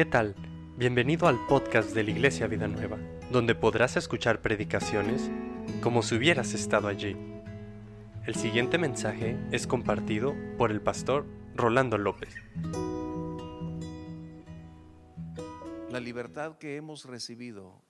¿Qué 0.00 0.06
tal? 0.06 0.34
Bienvenido 0.78 1.28
al 1.28 1.46
podcast 1.46 1.90
de 1.90 2.02
la 2.02 2.12
Iglesia 2.12 2.46
Vida 2.46 2.66
Nueva, 2.66 2.96
donde 3.30 3.54
podrás 3.54 3.98
escuchar 3.98 4.40
predicaciones 4.40 5.30
como 5.82 6.02
si 6.02 6.14
hubieras 6.14 6.54
estado 6.54 6.88
allí. 6.88 7.14
El 8.24 8.34
siguiente 8.34 8.78
mensaje 8.78 9.36
es 9.52 9.66
compartido 9.66 10.34
por 10.56 10.70
el 10.70 10.80
pastor 10.80 11.26
Rolando 11.54 11.98
López. 11.98 12.34
La 15.90 16.00
libertad 16.00 16.56
que 16.56 16.76
hemos 16.76 17.04
recibido 17.04 17.82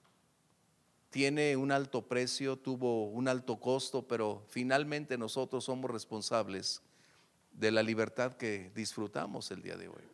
tiene 1.11 1.55
un 1.55 1.71
alto 1.71 2.09
precio, 2.09 2.57
tuvo 2.57 3.05
un 3.05 3.29
alto 3.29 3.61
costo, 3.61 4.05
pero 4.05 4.43
finalmente 4.49 5.17
nosotros 5.17 5.63
somos 5.63 5.89
responsables 5.89 6.81
de 7.53 7.71
la 7.71 7.81
libertad 7.81 8.33
que 8.33 8.69
disfrutamos 8.75 9.49
el 9.51 9.61
día 9.61 9.77
de 9.77 9.87
hoy. 9.87 10.10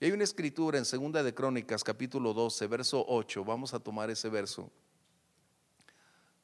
Y 0.00 0.06
hay 0.06 0.12
una 0.12 0.24
escritura 0.24 0.78
en 0.78 0.86
Segunda 0.86 1.22
de 1.22 1.34
Crónicas, 1.34 1.84
capítulo 1.84 2.32
12, 2.32 2.66
verso 2.68 3.04
8. 3.06 3.44
Vamos 3.44 3.74
a 3.74 3.80
tomar 3.80 4.08
ese 4.08 4.30
verso. 4.30 4.70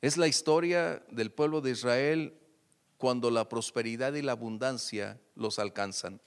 Es 0.03 0.19
la 0.19 0.29
historia 0.29 1.03
del 1.11 1.33
pueblo 1.33 1.63
de 1.63 1.71
Israel 1.71 2.39
cuando 2.99 3.31
la 3.31 3.49
prosperidad 3.49 4.13
y 4.13 4.21
la 4.21 4.33
abundancia 4.33 5.19
los 5.35 5.59
alcanzan. 5.59 6.21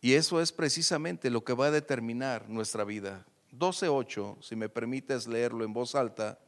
Y 0.00 0.12
eso 0.12 0.40
es 0.40 0.52
precisamente 0.52 1.30
lo 1.30 1.42
que 1.42 1.52
va 1.52 1.66
a 1.66 1.72
determinar 1.72 2.48
nuestra 2.48 2.84
vida. 2.84 3.26
12.8, 3.50 4.40
si 4.40 4.54
me 4.54 4.68
permites 4.68 5.26
leerlo 5.26 5.64
en 5.64 5.72
voz 5.72 5.96
alta. 5.96 6.38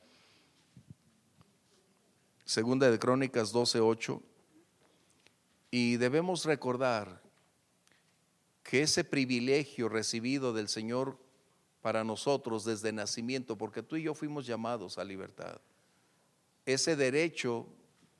Segunda 2.44 2.88
de 2.88 3.00
Crónicas 3.00 3.52
12.8. 3.52 4.22
Y 5.72 5.96
debemos 5.96 6.44
recordar 6.44 7.20
que 8.62 8.82
ese 8.82 9.04
privilegio 9.04 9.88
recibido 9.88 10.52
del 10.52 10.68
Señor 10.68 11.18
para 11.80 12.04
nosotros 12.04 12.64
desde 12.64 12.92
nacimiento, 12.92 13.56
porque 13.56 13.82
tú 13.82 13.96
y 13.96 14.02
yo 14.02 14.14
fuimos 14.14 14.46
llamados 14.46 14.98
a 14.98 15.04
libertad, 15.04 15.60
ese 16.66 16.94
derecho 16.96 17.66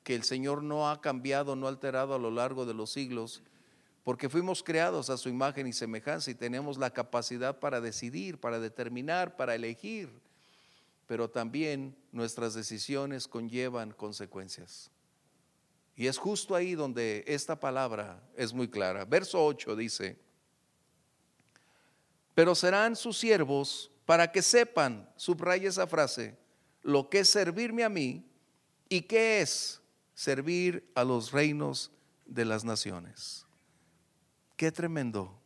que 0.03 0.15
el 0.15 0.23
Señor 0.23 0.63
no 0.63 0.89
ha 0.89 0.99
cambiado, 1.01 1.55
no 1.55 1.67
ha 1.67 1.69
alterado 1.69 2.15
a 2.15 2.19
lo 2.19 2.31
largo 2.31 2.65
de 2.65 2.73
los 2.73 2.91
siglos, 2.91 3.43
porque 4.03 4.29
fuimos 4.29 4.63
creados 4.63 5.09
a 5.11 5.17
su 5.17 5.29
imagen 5.29 5.67
y 5.67 5.73
semejanza 5.73 6.31
y 6.31 6.35
tenemos 6.35 6.77
la 6.77 6.91
capacidad 6.91 7.59
para 7.59 7.81
decidir, 7.81 8.39
para 8.39 8.59
determinar, 8.59 9.35
para 9.35 9.53
elegir, 9.53 10.09
pero 11.05 11.29
también 11.29 11.95
nuestras 12.11 12.55
decisiones 12.55 13.27
conllevan 13.27 13.91
consecuencias. 13.91 14.89
Y 15.95 16.07
es 16.07 16.17
justo 16.17 16.55
ahí 16.55 16.73
donde 16.73 17.23
esta 17.27 17.59
palabra 17.59 18.23
es 18.35 18.53
muy 18.53 18.67
clara. 18.67 19.05
Verso 19.05 19.45
8 19.45 19.75
dice, 19.75 20.17
pero 22.33 22.55
serán 22.55 22.95
sus 22.95 23.17
siervos 23.17 23.91
para 24.05 24.31
que 24.31 24.41
sepan, 24.41 25.09
subraya 25.15 25.69
esa 25.69 25.87
frase, 25.87 26.37
lo 26.81 27.09
que 27.09 27.19
es 27.19 27.29
servirme 27.29 27.83
a 27.83 27.89
mí 27.89 28.25
y 28.89 29.01
qué 29.01 29.41
es 29.41 29.81
servir 30.13 30.91
a 30.95 31.03
los 31.03 31.31
reinos 31.31 31.91
de 32.25 32.45
las 32.45 32.63
naciones. 32.63 33.45
Qué 34.55 34.71
tremendo. 34.71 35.39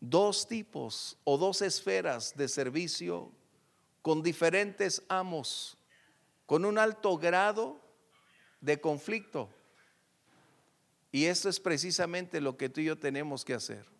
Dos 0.00 0.46
tipos 0.46 1.16
o 1.24 1.38
dos 1.38 1.62
esferas 1.62 2.36
de 2.36 2.46
servicio 2.48 3.32
con 4.02 4.22
diferentes 4.22 5.02
amos, 5.08 5.78
con 6.46 6.64
un 6.64 6.78
alto 6.78 7.16
grado 7.16 7.80
de 8.60 8.80
conflicto. 8.80 9.48
Y 11.10 11.24
eso 11.24 11.48
es 11.48 11.58
precisamente 11.58 12.40
lo 12.40 12.56
que 12.56 12.68
tú 12.68 12.80
y 12.80 12.84
yo 12.84 12.98
tenemos 12.98 13.44
que 13.44 13.54
hacer. 13.54 13.93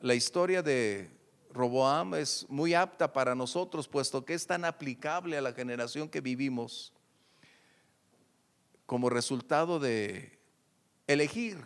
La 0.00 0.14
historia 0.14 0.62
de 0.62 1.10
Roboam 1.50 2.14
es 2.14 2.46
muy 2.48 2.72
apta 2.72 3.12
para 3.12 3.34
nosotros, 3.34 3.88
puesto 3.88 4.24
que 4.24 4.34
es 4.34 4.46
tan 4.46 4.64
aplicable 4.64 5.36
a 5.36 5.40
la 5.40 5.52
generación 5.52 6.08
que 6.08 6.20
vivimos 6.20 6.92
como 8.86 9.10
resultado 9.10 9.80
de 9.80 10.38
elegir, 11.08 11.58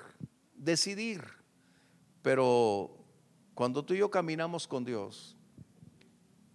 decidir. 0.54 1.22
Pero 2.22 3.04
cuando 3.52 3.84
tú 3.84 3.92
y 3.92 3.98
yo 3.98 4.10
caminamos 4.10 4.66
con 4.66 4.82
Dios, 4.82 5.36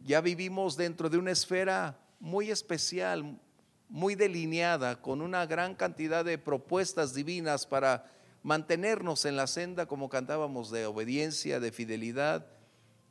ya 0.02 0.20
vivimos 0.20 0.78
dentro 0.78 1.12
de 1.12 1.20
una 1.20 1.32
esfera 1.32 2.00
muy 2.20 2.50
especial, 2.50 3.40
muy 3.88 4.16
delineada, 4.16 5.00
con 5.00 5.22
una 5.22 5.46
gran 5.46 5.76
cantidad 5.76 6.26
de 6.26 6.40
propuestas 6.40 7.14
divinas 7.14 7.68
para 7.68 8.17
mantenernos 8.48 9.26
en 9.26 9.36
la 9.36 9.46
senda 9.46 9.88
como 9.88 10.08
cantábamos 10.08 10.72
de 10.72 10.86
obediencia, 10.86 11.60
de 11.60 11.74
fidelidad, 11.74 12.48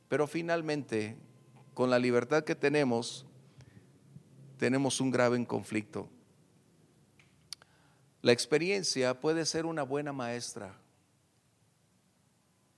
pero 0.08 0.26
finalmente, 0.26 1.18
con 1.74 1.90
la 1.90 1.98
libertad 1.98 2.42
que 2.42 2.54
tenemos, 2.54 3.26
tenemos 4.56 4.98
un 4.98 5.10
grave 5.10 5.44
conflicto. 5.44 6.08
La 8.22 8.32
experiencia 8.32 9.20
puede 9.20 9.44
ser 9.44 9.66
una 9.66 9.82
buena 9.82 10.10
maestra. 10.14 10.74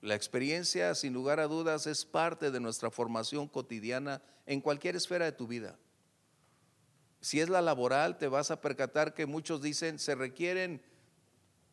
La 0.01 0.17
experiencia, 0.17 0.97
sin 0.97 1.13
lugar 1.13 1.39
a 1.39 1.47
dudas, 1.47 1.87
es 1.87 2.05
parte 2.05 2.51
de 2.51 2.59
nuestra 2.59 2.91
formación 2.91 3.47
cotidiana 3.47 4.21
en 4.47 4.61
cualquier 4.61 4.97
esfera 4.97 5.27
de 5.27 5.33
tu 5.33 5.47
vida. 5.47 5.79
Si 7.21 7.39
es 7.39 7.51
la 7.51 7.63
laboral, 7.63 8.19
te 8.19 8.27
vas 8.27 8.51
a 8.51 8.61
percatar 8.61 9.15
que 9.15 9.27
muchos 9.27 9.63
dicen 9.63 10.01
se 10.01 10.17
requieren 10.17 10.83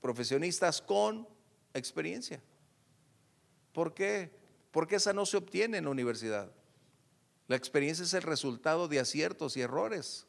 profesionistas 0.06 0.84
con 0.84 1.28
experiencia. 1.74 2.40
¿Por 3.74 3.96
qué? 3.96 4.30
Porque 4.70 4.98
esa 4.98 5.14
no 5.14 5.26
se 5.26 5.36
obtiene 5.36 5.80
en 5.80 5.86
la 5.86 5.90
universidad. 5.90 6.52
La 7.48 7.56
experiencia 7.56 8.04
es 8.04 8.14
el 8.14 8.22
resultado 8.22 8.88
de 8.88 9.00
aciertos 9.00 9.58
y 9.58 9.62
errores, 9.62 10.28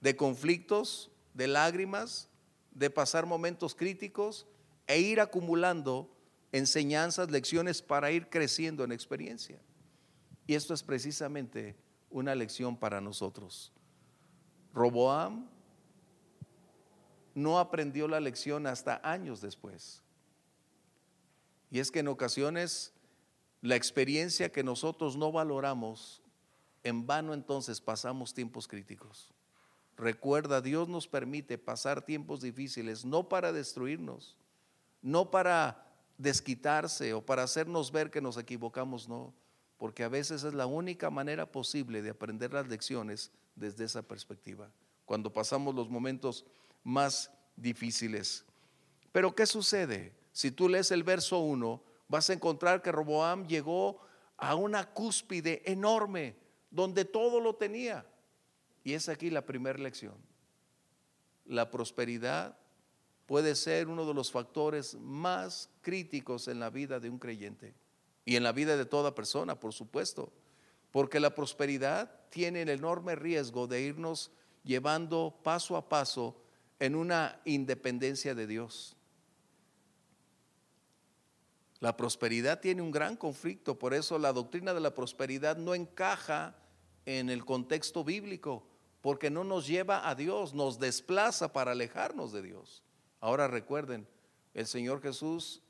de 0.00 0.16
conflictos, 0.16 1.12
de 1.34 1.46
lágrimas, 1.46 2.28
de 2.72 2.90
pasar 2.90 3.26
momentos 3.26 3.76
críticos 3.76 4.44
e 4.88 4.98
ir 4.98 5.20
acumulando 5.20 6.12
enseñanzas, 6.50 7.30
lecciones 7.30 7.80
para 7.80 8.10
ir 8.10 8.28
creciendo 8.28 8.82
en 8.82 8.90
experiencia. 8.90 9.60
Y 10.48 10.56
esto 10.56 10.74
es 10.74 10.82
precisamente 10.82 11.76
una 12.10 12.34
lección 12.34 12.76
para 12.76 13.00
nosotros. 13.00 13.72
Roboam 14.72 15.53
no 17.34 17.58
aprendió 17.58 18.08
la 18.08 18.20
lección 18.20 18.66
hasta 18.66 19.00
años 19.02 19.40
después. 19.40 20.02
Y 21.70 21.80
es 21.80 21.90
que 21.90 22.00
en 22.00 22.08
ocasiones 22.08 22.92
la 23.60 23.76
experiencia 23.76 24.52
que 24.52 24.62
nosotros 24.62 25.16
no 25.16 25.32
valoramos, 25.32 26.22
en 26.82 27.06
vano 27.06 27.34
entonces 27.34 27.80
pasamos 27.80 28.34
tiempos 28.34 28.68
críticos. 28.68 29.32
Recuerda, 29.96 30.60
Dios 30.60 30.88
nos 30.88 31.08
permite 31.08 31.56
pasar 31.56 32.04
tiempos 32.04 32.40
difíciles 32.40 33.04
no 33.04 33.28
para 33.28 33.52
destruirnos, 33.52 34.36
no 35.02 35.30
para 35.30 35.86
desquitarse 36.18 37.14
o 37.14 37.24
para 37.24 37.42
hacernos 37.42 37.90
ver 37.90 38.10
que 38.10 38.20
nos 38.20 38.36
equivocamos, 38.36 39.08
no, 39.08 39.32
porque 39.78 40.04
a 40.04 40.08
veces 40.08 40.44
es 40.44 40.54
la 40.54 40.66
única 40.66 41.10
manera 41.10 41.50
posible 41.50 42.02
de 42.02 42.10
aprender 42.10 42.52
las 42.52 42.68
lecciones 42.68 43.32
desde 43.56 43.84
esa 43.84 44.02
perspectiva, 44.02 44.70
cuando 45.04 45.32
pasamos 45.32 45.74
los 45.74 45.88
momentos 45.88 46.44
más 46.84 47.30
difíciles. 47.56 48.44
Pero 49.10 49.34
¿qué 49.34 49.46
sucede? 49.46 50.14
Si 50.32 50.50
tú 50.50 50.68
lees 50.68 50.90
el 50.90 51.02
verso 51.02 51.40
1, 51.40 51.82
vas 52.08 52.30
a 52.30 52.32
encontrar 52.32 52.82
que 52.82 52.92
Roboam 52.92 53.46
llegó 53.46 54.00
a 54.36 54.54
una 54.54 54.92
cúspide 54.92 55.62
enorme, 55.64 56.36
donde 56.70 57.04
todo 57.04 57.40
lo 57.40 57.54
tenía. 57.54 58.06
Y 58.82 58.92
es 58.92 59.08
aquí 59.08 59.30
la 59.30 59.46
primera 59.46 59.78
lección. 59.78 60.14
La 61.46 61.70
prosperidad 61.70 62.56
puede 63.26 63.54
ser 63.54 63.88
uno 63.88 64.06
de 64.06 64.14
los 64.14 64.30
factores 64.30 64.94
más 64.96 65.70
críticos 65.80 66.48
en 66.48 66.60
la 66.60 66.70
vida 66.70 67.00
de 67.00 67.08
un 67.08 67.18
creyente 67.18 67.74
y 68.24 68.36
en 68.36 68.42
la 68.42 68.52
vida 68.52 68.76
de 68.76 68.86
toda 68.86 69.14
persona, 69.14 69.58
por 69.58 69.72
supuesto, 69.72 70.32
porque 70.90 71.20
la 71.20 71.34
prosperidad 71.34 72.10
tiene 72.30 72.62
el 72.62 72.68
enorme 72.68 73.14
riesgo 73.14 73.66
de 73.66 73.82
irnos 73.82 74.30
llevando 74.62 75.38
paso 75.42 75.76
a 75.76 75.88
paso 75.88 76.36
en 76.78 76.94
una 76.94 77.40
independencia 77.44 78.34
de 78.34 78.46
Dios. 78.46 78.96
La 81.80 81.96
prosperidad 81.96 82.60
tiene 82.60 82.82
un 82.82 82.90
gran 82.90 83.16
conflicto, 83.16 83.78
por 83.78 83.92
eso 83.94 84.18
la 84.18 84.32
doctrina 84.32 84.72
de 84.72 84.80
la 84.80 84.94
prosperidad 84.94 85.56
no 85.56 85.74
encaja 85.74 86.56
en 87.04 87.28
el 87.28 87.44
contexto 87.44 88.04
bíblico, 88.04 88.66
porque 89.02 89.28
no 89.28 89.44
nos 89.44 89.66
lleva 89.66 90.08
a 90.08 90.14
Dios, 90.14 90.54
nos 90.54 90.78
desplaza 90.78 91.52
para 91.52 91.72
alejarnos 91.72 92.32
de 92.32 92.40
Dios. 92.40 92.82
Ahora 93.20 93.48
recuerden, 93.48 94.08
el 94.54 94.66
Señor 94.66 95.02
Jesús, 95.02 95.62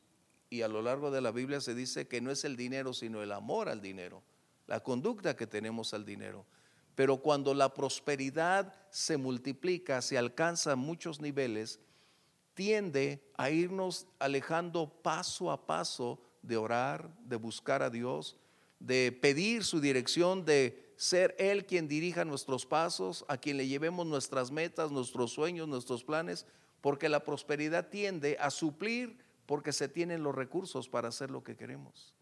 y 0.51 0.63
a 0.63 0.69
lo 0.69 0.83
largo 0.83 1.11
de 1.11 1.21
la 1.21 1.33
Biblia 1.33 1.61
se 1.61 1.75
dice 1.75 2.07
que 2.07 2.21
no 2.21 2.31
es 2.31 2.45
el 2.45 2.57
dinero, 2.57 2.93
sino 2.93 3.23
el 3.23 3.33
amor 3.33 3.69
al 3.69 3.81
dinero, 3.81 4.23
la 4.69 4.81
conducta 4.81 5.35
que 5.35 5.49
tenemos 5.49 5.95
al 5.95 6.05
dinero. 6.05 6.47
Pero 6.95 7.17
cuando 7.19 7.55
la 7.55 7.75
prosperidad 7.75 8.75
se 8.91 9.17
multiplica, 9.17 10.01
se 10.01 10.17
alcanza 10.17 10.77
muchos 10.77 11.21
niveles, 11.21 11.81
tiende 12.55 13.21
a 13.37 13.51
irnos 13.51 14.07
alejando 14.19 14.89
paso 15.03 15.51
a 15.51 15.67
paso 15.67 16.21
de 16.43 16.57
orar, 16.57 17.11
de 17.25 17.37
buscar 17.37 17.83
a 17.83 17.91
Dios, 17.91 18.37
de 18.79 19.17
pedir 19.21 19.65
su 19.65 19.81
dirección, 19.81 20.45
de 20.45 20.93
ser 20.97 21.35
Él 21.39 21.67
quien 21.67 21.89
dirija 21.89 22.25
nuestros 22.25 22.67
pasos, 22.67 23.25
a 23.29 23.37
quien 23.37 23.57
le 23.57 23.67
llevemos 23.67 24.07
nuestras 24.07 24.51
metas, 24.51 24.93
nuestros 24.93 25.33
sueños, 25.33 25.67
nuestros 25.67 26.05
planes, 26.05 26.47
porque 26.81 27.09
la 27.09 27.25
prosperidad 27.25 27.89
tiende 27.89 28.37
a 28.39 28.51
suplir 28.51 29.19
porque 29.47 29.73
se 29.73 29.89
tienen 29.89 30.23
los 30.23 30.35
recursos 30.35 30.89
para 30.89 31.09
hacer 31.09 31.31
lo 31.31 31.43
que 31.43 31.57
queremos. 31.57 32.14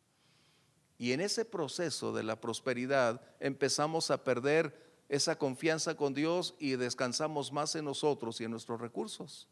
Y 1.02 1.10
en 1.10 1.20
ese 1.20 1.44
proceso 1.44 2.12
de 2.12 2.22
la 2.22 2.40
prosperidad 2.40 3.20
empezamos 3.40 4.12
a 4.12 4.22
perder 4.22 5.02
esa 5.08 5.36
confianza 5.36 5.96
con 5.96 6.14
Dios 6.14 6.54
y 6.60 6.76
descansamos 6.76 7.50
más 7.50 7.74
en 7.74 7.86
nosotros 7.86 8.40
y 8.40 8.44
en 8.44 8.52
nuestros 8.52 8.80
recursos. 8.80 9.48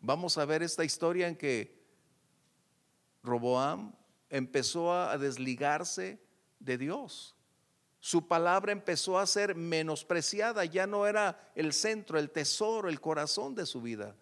Vamos 0.00 0.38
a 0.38 0.46
ver 0.46 0.62
esta 0.62 0.82
historia 0.82 1.28
en 1.28 1.36
que 1.36 1.78
Roboam 3.22 3.94
empezó 4.30 4.94
a 4.94 5.18
desligarse 5.18 6.22
de 6.58 6.78
Dios. 6.78 7.36
Su 8.00 8.26
palabra 8.26 8.72
empezó 8.72 9.18
a 9.18 9.26
ser 9.26 9.56
menospreciada, 9.56 10.64
ya 10.64 10.86
no 10.86 11.06
era 11.06 11.52
el 11.54 11.74
centro, 11.74 12.18
el 12.18 12.30
tesoro, 12.30 12.88
el 12.88 13.02
corazón 13.02 13.54
de 13.54 13.66
su 13.66 13.82
vida. 13.82 14.16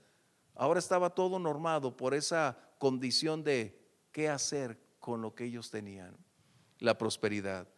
Ahora 0.56 0.81
estaba 0.81 1.11
todo 1.11 1.39
normado 1.39 1.97
por 1.97 2.12
esa 2.12 2.59
condición 2.81 3.45
de 3.45 3.81
qué 4.11 4.29
hacer 4.29 4.83
con 5.05 5.21
lo 5.21 5.35
que 5.35 5.45
ellos 5.45 5.71
tenían, 5.71 6.17
la 6.79 6.97
prosperidad. 6.97 7.69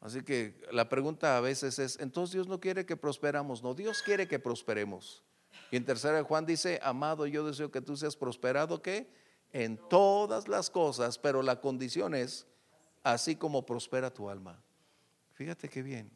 Así 0.00 0.22
que 0.22 0.62
la 0.70 0.88
pregunta 0.88 1.36
a 1.36 1.40
veces 1.40 1.80
es, 1.80 1.98
entonces 1.98 2.34
Dios 2.34 2.46
no 2.46 2.60
quiere 2.60 2.86
que 2.86 2.96
prosperamos, 2.96 3.64
no, 3.64 3.74
Dios 3.74 4.00
quiere 4.00 4.28
que 4.28 4.38
prosperemos. 4.38 5.24
Y 5.72 5.76
en 5.76 5.84
tercera 5.84 6.22
Juan 6.22 6.46
dice, 6.46 6.78
amado, 6.84 7.26
yo 7.26 7.44
deseo 7.44 7.72
que 7.72 7.80
tú 7.80 7.96
seas 7.96 8.14
prosperado, 8.14 8.80
¿qué? 8.80 9.10
En 9.52 9.76
todas 9.88 10.46
las 10.46 10.70
cosas, 10.70 11.18
pero 11.18 11.42
la 11.42 11.60
condición 11.60 12.14
es, 12.14 12.46
así 13.02 13.34
como 13.34 13.66
prospera 13.66 14.14
tu 14.14 14.30
alma. 14.30 14.62
Fíjate 15.32 15.68
qué 15.68 15.82
bien. 15.82 16.12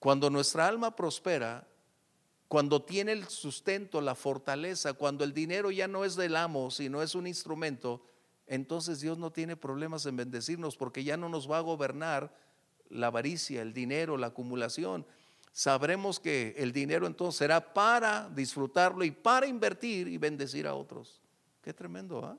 Cuando 0.00 0.28
nuestra 0.28 0.66
alma 0.66 0.96
prospera, 0.96 1.68
cuando 2.48 2.82
tiene 2.82 3.12
el 3.12 3.28
sustento, 3.28 4.00
la 4.00 4.16
fortaleza, 4.16 4.94
cuando 4.94 5.22
el 5.22 5.32
dinero 5.32 5.70
ya 5.70 5.86
no 5.86 6.04
es 6.04 6.16
del 6.16 6.34
amo, 6.34 6.72
sino 6.72 7.00
es 7.00 7.14
un 7.14 7.28
instrumento, 7.28 8.02
entonces 8.54 9.00
Dios 9.00 9.16
no 9.16 9.32
tiene 9.32 9.56
problemas 9.56 10.04
en 10.04 10.14
bendecirnos 10.14 10.76
porque 10.76 11.04
ya 11.04 11.16
no 11.16 11.30
nos 11.30 11.50
va 11.50 11.56
a 11.56 11.62
gobernar 11.62 12.36
la 12.90 13.06
avaricia, 13.06 13.62
el 13.62 13.72
dinero, 13.72 14.18
la 14.18 14.26
acumulación. 14.26 15.06
Sabremos 15.52 16.20
que 16.20 16.54
el 16.58 16.70
dinero 16.70 17.06
entonces 17.06 17.38
será 17.38 17.72
para 17.72 18.28
disfrutarlo 18.28 19.04
y 19.04 19.10
para 19.10 19.46
invertir 19.46 20.06
y 20.06 20.18
bendecir 20.18 20.66
a 20.66 20.74
otros. 20.74 21.22
Qué 21.62 21.72
tremendo, 21.72 22.22
¿ah? 22.26 22.36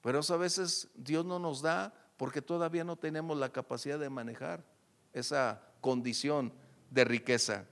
Pero 0.00 0.18
eso 0.18 0.34
a 0.34 0.38
veces 0.38 0.88
Dios 0.96 1.24
no 1.24 1.38
nos 1.38 1.62
da 1.62 1.94
porque 2.16 2.42
todavía 2.42 2.82
no 2.82 2.96
tenemos 2.96 3.38
la 3.38 3.52
capacidad 3.52 4.00
de 4.00 4.10
manejar 4.10 4.64
esa 5.12 5.62
condición 5.80 6.52
de 6.90 7.04
riqueza. 7.04 7.66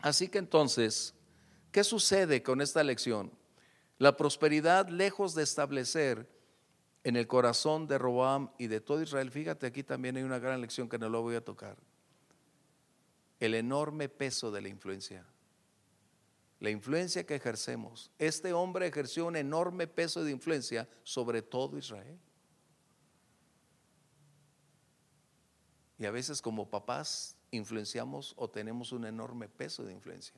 Así 0.00 0.26
que 0.26 0.38
entonces, 0.38 1.14
¿qué 1.70 1.84
sucede 1.84 2.42
con 2.42 2.60
esta 2.60 2.82
lección? 2.82 3.30
La 3.98 4.16
prosperidad, 4.16 4.88
lejos 4.88 5.34
de 5.34 5.42
establecer 5.42 6.28
en 7.02 7.16
el 7.16 7.26
corazón 7.26 7.86
de 7.88 7.98
Roboam 7.98 8.50
y 8.56 8.68
de 8.68 8.80
todo 8.80 9.02
Israel, 9.02 9.30
fíjate, 9.30 9.66
aquí 9.66 9.82
también 9.82 10.16
hay 10.16 10.22
una 10.22 10.38
gran 10.38 10.60
lección 10.60 10.88
que 10.88 10.98
no 10.98 11.08
lo 11.08 11.22
voy 11.22 11.34
a 11.34 11.44
tocar. 11.44 11.76
El 13.40 13.54
enorme 13.54 14.08
peso 14.08 14.50
de 14.50 14.62
la 14.62 14.68
influencia. 14.68 15.26
La 16.60 16.70
influencia 16.70 17.24
que 17.24 17.34
ejercemos. 17.34 18.10
Este 18.18 18.52
hombre 18.52 18.86
ejerció 18.86 19.26
un 19.26 19.36
enorme 19.36 19.86
peso 19.86 20.22
de 20.22 20.30
influencia 20.30 20.88
sobre 21.02 21.42
todo 21.42 21.76
Israel. 21.76 22.18
Y 25.98 26.06
a 26.06 26.10
veces 26.12 26.40
como 26.40 26.70
papás 26.70 27.36
influenciamos 27.50 28.34
o 28.36 28.48
tenemos 28.48 28.92
un 28.92 29.06
enorme 29.06 29.48
peso 29.48 29.84
de 29.84 29.92
influencia. 29.92 30.34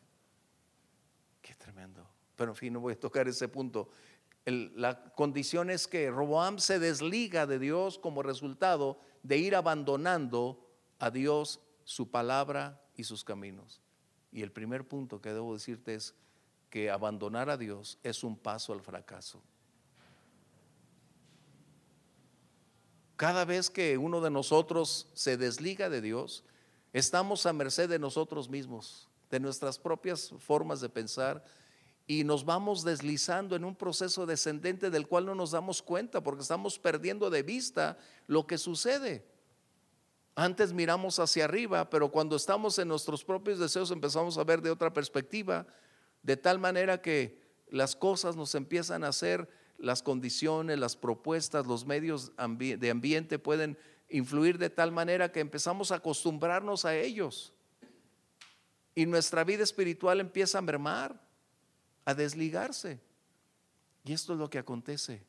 Qué 1.43 1.55
tremendo. 1.55 2.07
Pero 2.41 2.53
en 2.53 2.57
fin, 2.57 2.73
no 2.73 2.81
voy 2.81 2.95
a 2.95 2.99
tocar 2.99 3.29
ese 3.29 3.49
punto. 3.49 3.91
la 4.47 5.13
condición 5.13 5.69
es 5.69 5.87
que 5.87 6.11
Roboam 6.11 6.59
se 6.59 6.79
desliga 6.79 7.47
de 7.47 7.59
Dios 7.59 7.99
como 7.99 8.23
resultado 8.23 8.99
de 9.23 9.37
ir 9.37 9.55
abandonando 9.55 10.67
a 10.99 11.11
Dios, 11.11 11.61
su 11.85 12.11
palabra 12.11 12.83
y 12.97 13.05
sus 13.05 13.25
caminos. 13.25 13.83
Y 14.33 14.41
el 14.41 14.53
primer 14.53 14.89
punto 14.89 15.21
que 15.21 15.35
debo 15.35 15.53
decirte 15.53 15.95
es 15.95 16.15
que 16.71 16.91
abandonar 16.91 17.51
a 17.51 17.59
Dios 17.59 17.99
es 18.03 18.25
un 18.25 18.39
paso 18.39 18.73
al 18.73 18.81
fracaso. 18.81 19.43
Cada 23.17 23.45
vez 23.45 23.69
que 23.69 23.99
uno 23.99 24.23
de 24.23 24.31
nosotros 24.31 25.11
se 25.13 25.37
desliga 25.37 25.91
de 25.91 26.01
Dios, 26.01 26.43
estamos 26.95 27.45
a 27.45 27.53
merced 27.53 27.91
de 27.91 27.99
nosotros 27.99 28.49
mismos, 28.49 29.11
de 29.29 29.41
nuestras 29.41 29.79
propias 29.79 30.33
formas 30.39 30.81
de 30.81 30.89
pensar 30.89 31.45
y 32.11 32.25
nos 32.25 32.45
vamos 32.45 32.83
deslizando 32.83 33.55
en 33.55 33.65
un 33.65 33.77
proceso 33.77 34.27
descendente 34.27 34.91
del 34.91 35.07
cual 35.07 35.27
no 35.27 35.37
nos 35.37 35.53
damos 35.53 35.81
cuenta 35.81 36.21
porque 36.21 36.43
estamos 36.43 36.77
perdiendo 36.77 37.31
de 37.31 37.45
vista 37.45 37.99
lo 38.27 38.49
que 38.49 38.59
sucede. 38.59 39.25
Antes 40.35 40.73
miramos 40.73 41.21
hacia 41.21 41.45
arriba, 41.45 41.89
pero 41.89 42.11
cuando 42.11 42.35
estamos 42.35 42.77
en 42.81 42.89
nuestros 42.89 43.25
propios 43.25 43.61
deseos 43.61 43.93
empezamos 43.93 44.39
a 44.39 44.43
ver 44.43 44.61
de 44.61 44.73
otra 44.73 44.93
perspectiva, 44.93 45.69
de 46.25 46.37
tal 46.37 46.59
manera 46.59 47.01
que 47.01 47.41
las 47.69 47.95
cosas 47.95 48.35
nos 48.35 48.57
empiezan 48.57 49.05
a 49.05 49.11
hacer, 49.11 49.49
las 49.79 50.03
condiciones, 50.03 50.81
las 50.81 50.97
propuestas, 50.97 51.69
los 51.69 51.87
medios 51.87 52.33
de 52.37 52.91
ambiente 52.91 53.39
pueden 53.39 53.79
influir 54.09 54.59
de 54.59 54.69
tal 54.69 54.91
manera 54.91 55.31
que 55.31 55.39
empezamos 55.39 55.93
a 55.93 55.97
acostumbrarnos 55.99 56.85
a 56.85 56.97
ellos. 56.97 57.53
Y 58.97 59.07
nuestra 59.07 59.45
vida 59.45 59.63
espiritual 59.63 60.19
empieza 60.19 60.59
a 60.59 60.63
mermar, 60.63 61.30
a 62.05 62.15
desligarse. 62.15 63.01
Y 64.05 64.13
esto 64.13 64.33
es 64.33 64.39
lo 64.39 64.49
que 64.51 64.59
acontece, 64.59 65.25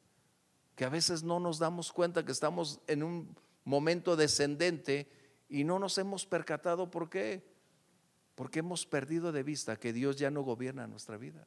que 0.76 0.86
a 0.86 0.90
veces 0.90 1.24
no 1.24 1.40
nos 1.40 1.60
damos 1.60 1.92
cuenta 1.92 2.26
que 2.26 2.32
estamos 2.32 2.80
en 2.88 3.04
un 3.04 3.36
momento 3.64 4.16
descendente 4.16 5.10
y 5.50 5.64
no 5.64 5.80
nos 5.80 5.98
hemos 5.98 6.26
percatado 6.26 6.90
por 6.90 7.10
qué. 7.10 7.44
Porque 8.36 8.60
hemos 8.60 8.86
perdido 8.86 9.32
de 9.32 9.44
vista 9.44 9.76
que 9.76 9.94
Dios 9.94 10.16
ya 10.16 10.32
no 10.32 10.42
gobierna 10.42 10.88
nuestra 10.88 11.18
vida. 11.18 11.46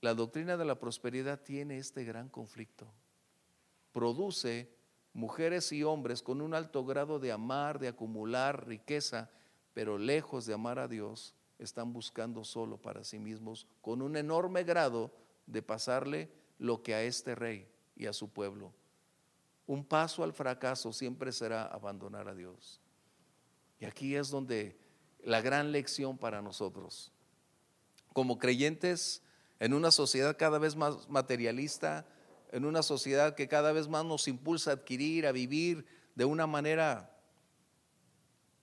La 0.00 0.14
doctrina 0.14 0.56
de 0.56 0.64
la 0.64 0.78
prosperidad 0.78 1.40
tiene 1.40 1.78
este 1.78 2.04
gran 2.04 2.28
conflicto. 2.28 2.86
Produce 3.92 4.70
mujeres 5.12 5.72
y 5.72 5.82
hombres 5.82 6.22
con 6.22 6.40
un 6.40 6.54
alto 6.54 6.84
grado 6.84 7.18
de 7.18 7.32
amar, 7.32 7.78
de 7.78 7.88
acumular 7.88 8.66
riqueza, 8.66 9.30
pero 9.74 9.98
lejos 9.98 10.46
de 10.46 10.54
amar 10.54 10.78
a 10.78 10.88
Dios, 10.88 11.34
están 11.60 11.92
buscando 11.92 12.42
solo 12.44 12.78
para 12.78 13.04
sí 13.04 13.18
mismos, 13.18 13.66
con 13.82 14.02
un 14.02 14.16
enorme 14.16 14.64
grado 14.64 15.12
de 15.46 15.62
pasarle 15.62 16.30
lo 16.58 16.82
que 16.82 16.94
a 16.94 17.02
este 17.02 17.34
rey 17.34 17.68
y 17.96 18.06
a 18.06 18.12
su 18.12 18.30
pueblo. 18.30 18.72
Un 19.66 19.84
paso 19.84 20.24
al 20.24 20.32
fracaso 20.32 20.92
siempre 20.92 21.32
será 21.32 21.64
abandonar 21.66 22.28
a 22.28 22.34
Dios. 22.34 22.80
Y 23.78 23.84
aquí 23.84 24.16
es 24.16 24.30
donde 24.30 24.76
la 25.22 25.40
gran 25.40 25.70
lección 25.70 26.18
para 26.18 26.42
nosotros. 26.42 27.12
Como 28.12 28.38
creyentes 28.38 29.22
en 29.60 29.74
una 29.74 29.90
sociedad 29.90 30.36
cada 30.36 30.58
vez 30.58 30.74
más 30.74 31.08
materialista, 31.08 32.06
en 32.52 32.64
una 32.64 32.82
sociedad 32.82 33.34
que 33.34 33.48
cada 33.48 33.72
vez 33.72 33.86
más 33.86 34.04
nos 34.04 34.26
impulsa 34.26 34.70
a 34.70 34.74
adquirir, 34.74 35.26
a 35.26 35.32
vivir 35.32 35.86
de 36.14 36.24
una 36.24 36.46
manera, 36.46 37.16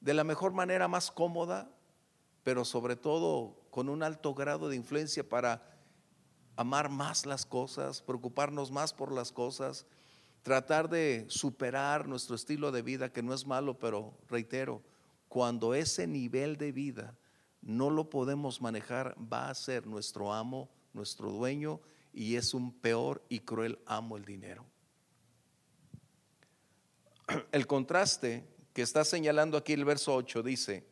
de 0.01 0.13
la 0.13 0.23
mejor 0.23 0.51
manera 0.51 0.87
más 0.87 1.11
cómoda, 1.11 1.71
pero 2.47 2.63
sobre 2.63 2.95
todo 2.95 3.57
con 3.71 3.89
un 3.89 4.01
alto 4.01 4.33
grado 4.33 4.69
de 4.69 4.77
influencia 4.77 5.27
para 5.27 5.61
amar 6.55 6.87
más 6.87 7.25
las 7.25 7.45
cosas, 7.45 8.01
preocuparnos 8.01 8.71
más 8.71 8.93
por 8.93 9.11
las 9.11 9.33
cosas, 9.33 9.85
tratar 10.43 10.87
de 10.87 11.25
superar 11.27 12.07
nuestro 12.07 12.37
estilo 12.37 12.71
de 12.71 12.83
vida, 12.83 13.11
que 13.11 13.21
no 13.21 13.33
es 13.33 13.45
malo, 13.45 13.77
pero 13.77 14.17
reitero, 14.29 14.81
cuando 15.27 15.73
ese 15.73 16.07
nivel 16.07 16.55
de 16.55 16.71
vida 16.71 17.17
no 17.61 17.89
lo 17.89 18.09
podemos 18.09 18.61
manejar, 18.61 19.17
va 19.21 19.49
a 19.49 19.53
ser 19.53 19.85
nuestro 19.85 20.31
amo, 20.31 20.69
nuestro 20.93 21.31
dueño, 21.31 21.81
y 22.13 22.37
es 22.37 22.53
un 22.53 22.71
peor 22.71 23.25
y 23.27 23.39
cruel 23.39 23.77
amo 23.85 24.15
el 24.15 24.23
dinero. 24.23 24.65
El 27.51 27.67
contraste 27.67 28.47
que 28.71 28.83
está 28.83 29.03
señalando 29.03 29.57
aquí 29.57 29.73
el 29.73 29.83
verso 29.83 30.15
8 30.15 30.43
dice, 30.43 30.87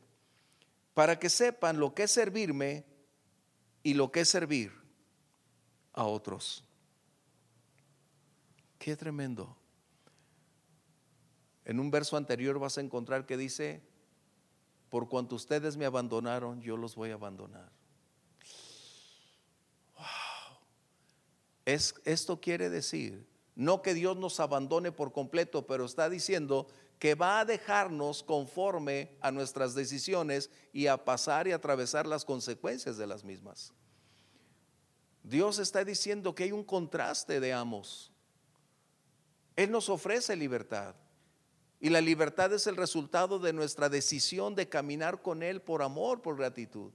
para 0.96 1.20
que 1.20 1.30
sepan 1.30 1.78
lo 1.78 1.94
que 1.94 2.04
es 2.04 2.12
servirme 2.12 2.86
y 3.84 3.94
lo 3.94 4.12
que 4.12 4.22
es 4.22 4.30
servir 4.30 4.72
a 5.94 6.06
otros. 6.06 6.64
Qué 8.80 8.96
tremendo. 8.96 9.56
En 11.66 11.80
un 11.80 11.92
verso 11.92 12.16
anterior 12.16 12.58
vas 12.60 12.78
a 12.78 12.82
encontrar 12.82 13.25
que 13.25 13.36
dice, 13.36 13.84
por 14.90 15.10
cuanto 15.10 15.36
ustedes 15.36 15.75
me 15.75 15.86
abandonaron, 15.86 16.62
yo 16.62 16.78
los 16.78 16.96
voy 16.96 17.12
a 17.12 17.16
abandonar. 17.16 17.70
Es, 21.66 21.96
esto 22.06 22.40
quiere 22.40 22.70
decir, 22.70 23.28
no 23.56 23.82
que 23.82 23.94
Dios 23.94 24.16
nos 24.16 24.40
abandone 24.40 24.94
por 24.94 25.12
completo, 25.12 25.68
pero 25.68 25.84
está 25.84 26.10
diciendo 26.10 26.68
que 27.00 27.16
va 27.16 27.40
a 27.40 27.46
dejarnos 27.46 28.24
conforme 28.24 29.18
a 29.22 29.32
nuestras 29.32 29.75
decisiones 29.75 30.50
y 30.72 30.88
a 30.88 31.04
pasar 31.04 31.48
y 31.48 31.52
atravesar 31.52 32.08
las 32.08 32.25
consecuencias 32.25 32.98
de 32.98 33.08
las 33.08 33.24
mismas. 33.24 33.74
Dios 35.24 35.60
está 35.60 35.84
diciendo 35.84 36.36
que 36.36 36.44
hay 36.44 36.52
un 36.52 36.64
contraste 36.64 37.40
de 37.40 37.54
amos. 37.54 38.12
Él 39.56 39.72
nos 39.72 39.90
ofrece 39.90 40.36
libertad. 40.36 40.96
Y 41.80 41.90
la 41.90 42.02
libertad 42.02 42.54
es 42.54 42.68
el 42.68 42.78
resultado 42.78 43.38
de 43.40 43.54
nuestra 43.54 43.90
decisión 43.90 44.56
de 44.56 44.70
caminar 44.70 45.22
con 45.22 45.44
Él 45.44 45.62
por 45.62 45.84
amor, 45.84 46.22
por 46.22 46.38
gratitud. 46.38 46.92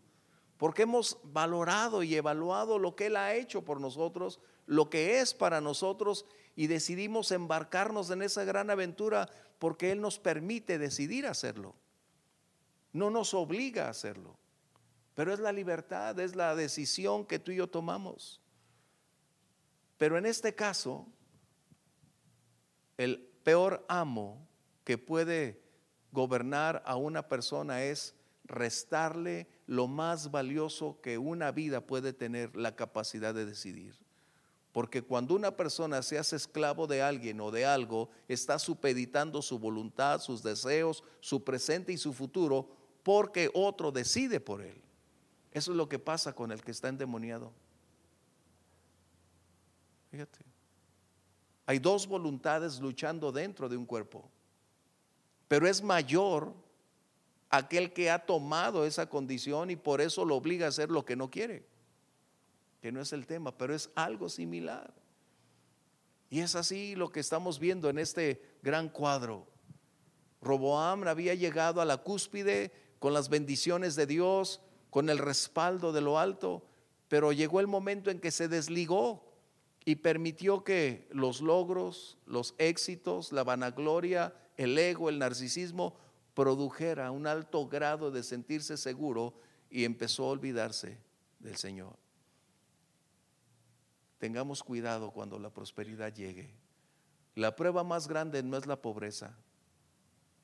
Porque 0.56 0.82
hemos 0.82 1.18
valorado 1.24 2.02
y 2.02 2.14
evaluado 2.14 2.78
lo 2.78 2.96
que 2.96 3.06
Él 3.06 3.16
ha 3.16 3.34
hecho 3.34 3.62
por 3.62 3.80
nosotros, 3.80 4.40
lo 4.66 4.88
que 4.90 5.20
es 5.20 5.34
para 5.34 5.60
nosotros 5.60 6.24
y 6.54 6.66
decidimos 6.66 7.32
embarcarnos 7.32 8.10
en 8.10 8.22
esa 8.22 8.44
gran 8.44 8.70
aventura 8.70 9.28
porque 9.60 9.92
Él 9.92 10.00
nos 10.00 10.18
permite 10.18 10.78
decidir 10.78 11.26
hacerlo. 11.26 11.76
No 12.92 13.10
nos 13.10 13.34
obliga 13.34 13.86
a 13.86 13.90
hacerlo, 13.90 14.36
pero 15.14 15.32
es 15.32 15.38
la 15.38 15.52
libertad, 15.52 16.18
es 16.18 16.34
la 16.34 16.56
decisión 16.56 17.26
que 17.26 17.38
tú 17.38 17.52
y 17.52 17.56
yo 17.56 17.68
tomamos. 17.68 18.40
Pero 19.98 20.16
en 20.16 20.24
este 20.24 20.54
caso, 20.54 21.06
el 22.96 23.20
peor 23.44 23.84
amo 23.86 24.48
que 24.82 24.96
puede 24.96 25.62
gobernar 26.10 26.82
a 26.86 26.96
una 26.96 27.28
persona 27.28 27.84
es 27.84 28.16
restarle 28.44 29.46
lo 29.66 29.88
más 29.88 30.30
valioso 30.30 31.00
que 31.02 31.18
una 31.18 31.52
vida 31.52 31.86
puede 31.86 32.14
tener, 32.14 32.56
la 32.56 32.74
capacidad 32.74 33.34
de 33.34 33.44
decidir. 33.44 33.94
Porque 34.72 35.02
cuando 35.02 35.34
una 35.34 35.56
persona 35.56 36.02
se 36.02 36.18
hace 36.18 36.36
esclavo 36.36 36.86
de 36.86 37.02
alguien 37.02 37.40
o 37.40 37.50
de 37.50 37.64
algo, 37.66 38.08
está 38.28 38.58
supeditando 38.58 39.42
su 39.42 39.58
voluntad, 39.58 40.20
sus 40.20 40.42
deseos, 40.42 41.02
su 41.20 41.42
presente 41.42 41.92
y 41.92 41.98
su 41.98 42.12
futuro, 42.12 42.68
porque 43.02 43.50
otro 43.52 43.90
decide 43.90 44.38
por 44.38 44.62
él. 44.62 44.80
Eso 45.50 45.72
es 45.72 45.76
lo 45.76 45.88
que 45.88 45.98
pasa 45.98 46.32
con 46.32 46.52
el 46.52 46.62
que 46.62 46.70
está 46.70 46.88
endemoniado. 46.88 47.52
Fíjate. 50.12 50.38
Hay 51.66 51.78
dos 51.78 52.06
voluntades 52.06 52.80
luchando 52.80 53.32
dentro 53.32 53.68
de 53.68 53.76
un 53.76 53.86
cuerpo, 53.86 54.28
pero 55.48 55.66
es 55.66 55.82
mayor 55.82 56.52
aquel 57.48 57.92
que 57.92 58.10
ha 58.10 58.24
tomado 58.24 58.84
esa 58.84 59.08
condición 59.08 59.70
y 59.70 59.76
por 59.76 60.00
eso 60.00 60.24
lo 60.24 60.36
obliga 60.36 60.66
a 60.66 60.68
hacer 60.68 60.90
lo 60.90 61.04
que 61.04 61.16
no 61.16 61.30
quiere 61.30 61.69
que 62.80 62.92
no 62.92 63.00
es 63.00 63.12
el 63.12 63.26
tema, 63.26 63.56
pero 63.56 63.74
es 63.74 63.90
algo 63.94 64.28
similar. 64.28 64.92
Y 66.30 66.40
es 66.40 66.54
así 66.54 66.94
lo 66.94 67.10
que 67.10 67.20
estamos 67.20 67.58
viendo 67.58 67.90
en 67.90 67.98
este 67.98 68.40
gran 68.62 68.88
cuadro. 68.88 69.46
Roboam 70.40 71.06
había 71.06 71.34
llegado 71.34 71.80
a 71.80 71.84
la 71.84 71.98
cúspide 71.98 72.72
con 72.98 73.12
las 73.12 73.28
bendiciones 73.28 73.96
de 73.96 74.06
Dios, 74.06 74.60
con 74.90 75.10
el 75.10 75.18
respaldo 75.18 75.92
de 75.92 76.00
lo 76.00 76.18
alto, 76.18 76.64
pero 77.08 77.32
llegó 77.32 77.60
el 77.60 77.66
momento 77.66 78.10
en 78.10 78.20
que 78.20 78.30
se 78.30 78.48
desligó 78.48 79.30
y 79.84 79.96
permitió 79.96 80.62
que 80.62 81.08
los 81.10 81.40
logros, 81.40 82.18
los 82.26 82.54
éxitos, 82.58 83.32
la 83.32 83.44
vanagloria, 83.44 84.34
el 84.56 84.78
ego, 84.78 85.08
el 85.08 85.18
narcisismo 85.18 85.96
produjera 86.34 87.10
un 87.10 87.26
alto 87.26 87.66
grado 87.66 88.10
de 88.10 88.22
sentirse 88.22 88.76
seguro 88.76 89.34
y 89.70 89.84
empezó 89.84 90.24
a 90.24 90.30
olvidarse 90.30 90.98
del 91.38 91.56
Señor. 91.56 91.99
Tengamos 94.20 94.62
cuidado 94.62 95.12
cuando 95.12 95.38
la 95.38 95.48
prosperidad 95.48 96.14
llegue. 96.14 96.54
La 97.34 97.56
prueba 97.56 97.82
más 97.84 98.06
grande 98.06 98.42
no 98.42 98.58
es 98.58 98.66
la 98.66 98.82
pobreza. 98.82 99.34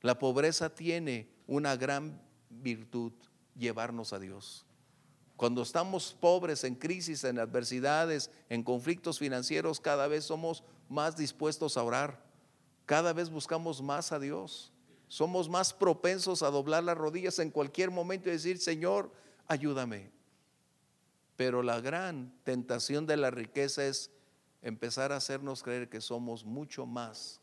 La 0.01 0.17
pobreza 0.17 0.73
tiene 0.73 1.29
una 1.45 1.75
gran 1.75 2.19
virtud, 2.49 3.13
llevarnos 3.55 4.13
a 4.13 4.19
Dios. 4.19 4.65
Cuando 5.35 5.61
estamos 5.61 6.17
pobres, 6.19 6.63
en 6.63 6.73
crisis, 6.73 7.23
en 7.23 7.37
adversidades, 7.37 8.31
en 8.49 8.63
conflictos 8.63 9.19
financieros, 9.19 9.79
cada 9.79 10.07
vez 10.07 10.23
somos 10.23 10.63
más 10.89 11.15
dispuestos 11.15 11.77
a 11.77 11.83
orar. 11.83 12.25
Cada 12.87 13.13
vez 13.13 13.29
buscamos 13.29 13.83
más 13.83 14.11
a 14.11 14.17
Dios. 14.17 14.73
Somos 15.07 15.49
más 15.49 15.71
propensos 15.71 16.41
a 16.41 16.49
doblar 16.49 16.83
las 16.83 16.97
rodillas 16.97 17.37
en 17.37 17.51
cualquier 17.51 17.91
momento 17.91 18.27
y 18.27 18.31
decir, 18.31 18.57
Señor, 18.57 19.11
ayúdame. 19.45 20.16
Pero 21.37 21.63
la 21.63 21.79
gran 21.79 22.33
tentación 22.43 23.05
de 23.05 23.15
la 23.15 23.31
riqueza 23.31 23.85
es 23.85 24.11
empezar 24.61 25.13
a 25.13 25.17
hacernos 25.17 25.63
creer 25.63 25.87
que 25.87 26.01
somos 26.01 26.43
mucho 26.43 26.85
más 26.85 27.39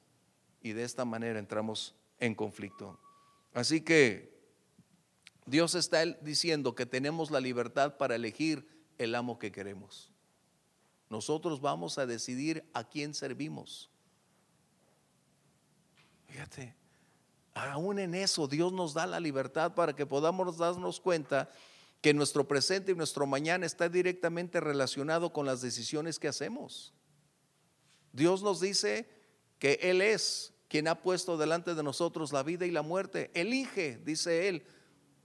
y 0.61 0.73
de 0.73 0.85
esta 0.85 1.05
manera 1.05 1.39
entramos 1.39 1.95
en 2.19 2.35
conflicto. 2.35 2.99
Así 3.55 3.81
que 3.81 4.35
Dios 5.47 5.75
está 5.75 6.05
diciendo 6.05 6.75
que 6.75 6.87
tenemos 6.87 7.31
la 7.31 7.41
libertad 7.41 7.97
para 7.97 8.17
elegir 8.17 8.67
el 8.99 9.15
amo 9.15 9.39
que 9.39 9.53
queremos. 9.53 10.11
Nosotros 11.11 11.61
vamos 11.61 11.99
a 11.99 12.07
decidir 12.07 12.65
a 12.73 12.85
quién 12.85 13.15
servimos. 13.15 13.91
Fíjate, 16.27 16.75
aún 17.53 17.99
en 17.99 18.15
eso 18.15 18.49
Dios 18.49 18.73
nos 18.73 18.95
da 18.95 19.07
la 19.07 19.21
libertad 19.21 19.75
para 19.75 19.95
que 19.95 20.07
podamos 20.07 20.59
darnos 20.59 20.99
cuenta 20.99 21.51
que 22.05 22.13
nuestro 22.13 22.47
presente 22.47 22.93
y 22.93 22.95
nuestro 22.95 23.27
mañana 23.27 23.65
está 23.65 23.89
directamente 23.89 24.61
relacionado 24.61 25.33
con 25.33 25.47
las 25.47 25.63
decisiones 25.63 26.19
que 26.19 26.29
hacemos. 26.29 26.93
Dios 28.13 28.43
nos 28.43 28.61
dice 28.61 29.09
que 29.59 29.79
Él 29.81 30.03
es 30.03 30.53
quien 30.69 30.87
ha 30.87 31.01
puesto 31.01 31.39
delante 31.39 31.75
de 31.75 31.83
nosotros 31.83 32.31
la 32.31 32.43
vida 32.43 32.67
y 32.67 32.71
la 32.71 32.83
muerte. 32.83 33.31
Elige, 33.33 33.99
dice 34.05 34.49
Él. 34.49 34.67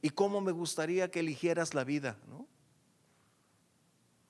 ¿Y 0.01 0.11
cómo 0.11 0.39
me 0.39 0.53
gustaría 0.53 1.11
que 1.11 1.19
eligieras 1.19 1.73
la 1.73 1.83
vida? 1.83 2.17
¿no? 2.29 2.47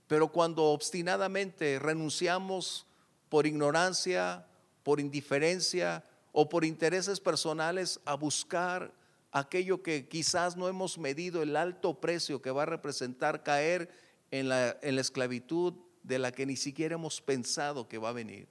Pero 0.07 0.31
cuando 0.31 0.63
obstinadamente 0.71 1.77
renunciamos 1.77 2.87
por 3.29 3.45
ignorancia, 3.45 4.47
por 4.81 4.99
indiferencia 4.99 6.03
o 6.31 6.49
por 6.49 6.65
intereses 6.65 7.19
personales 7.19 7.99
a 8.05 8.15
buscar 8.15 8.91
aquello 9.31 9.83
que 9.83 10.07
quizás 10.07 10.57
no 10.57 10.67
hemos 10.67 10.97
medido, 10.97 11.41
el 11.41 11.55
alto 11.55 11.99
precio 11.99 12.41
que 12.41 12.51
va 12.51 12.63
a 12.63 12.67
representar 12.67 13.43
caer 13.43 13.89
en 14.31 14.49
la, 14.49 14.77
en 14.81 14.95
la 14.95 15.01
esclavitud 15.01 15.73
de 16.03 16.19
la 16.19 16.31
que 16.31 16.45
ni 16.45 16.55
siquiera 16.55 16.95
hemos 16.95 17.21
pensado 17.21 17.87
que 17.87 17.97
va 17.97 18.09
a 18.09 18.13
venir. 18.13 18.47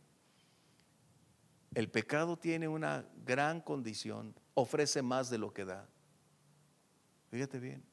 El 1.75 1.91
pecado 1.91 2.39
tiene 2.39 2.69
una 2.69 3.07
gran 3.25 3.61
condición, 3.61 4.35
ofrece 4.55 5.03
más 5.03 5.31
de 5.31 5.39
lo 5.39 5.53
que 5.53 5.65
da. 5.65 5.89
Fíjate 7.31 7.59
bien, 7.59 7.85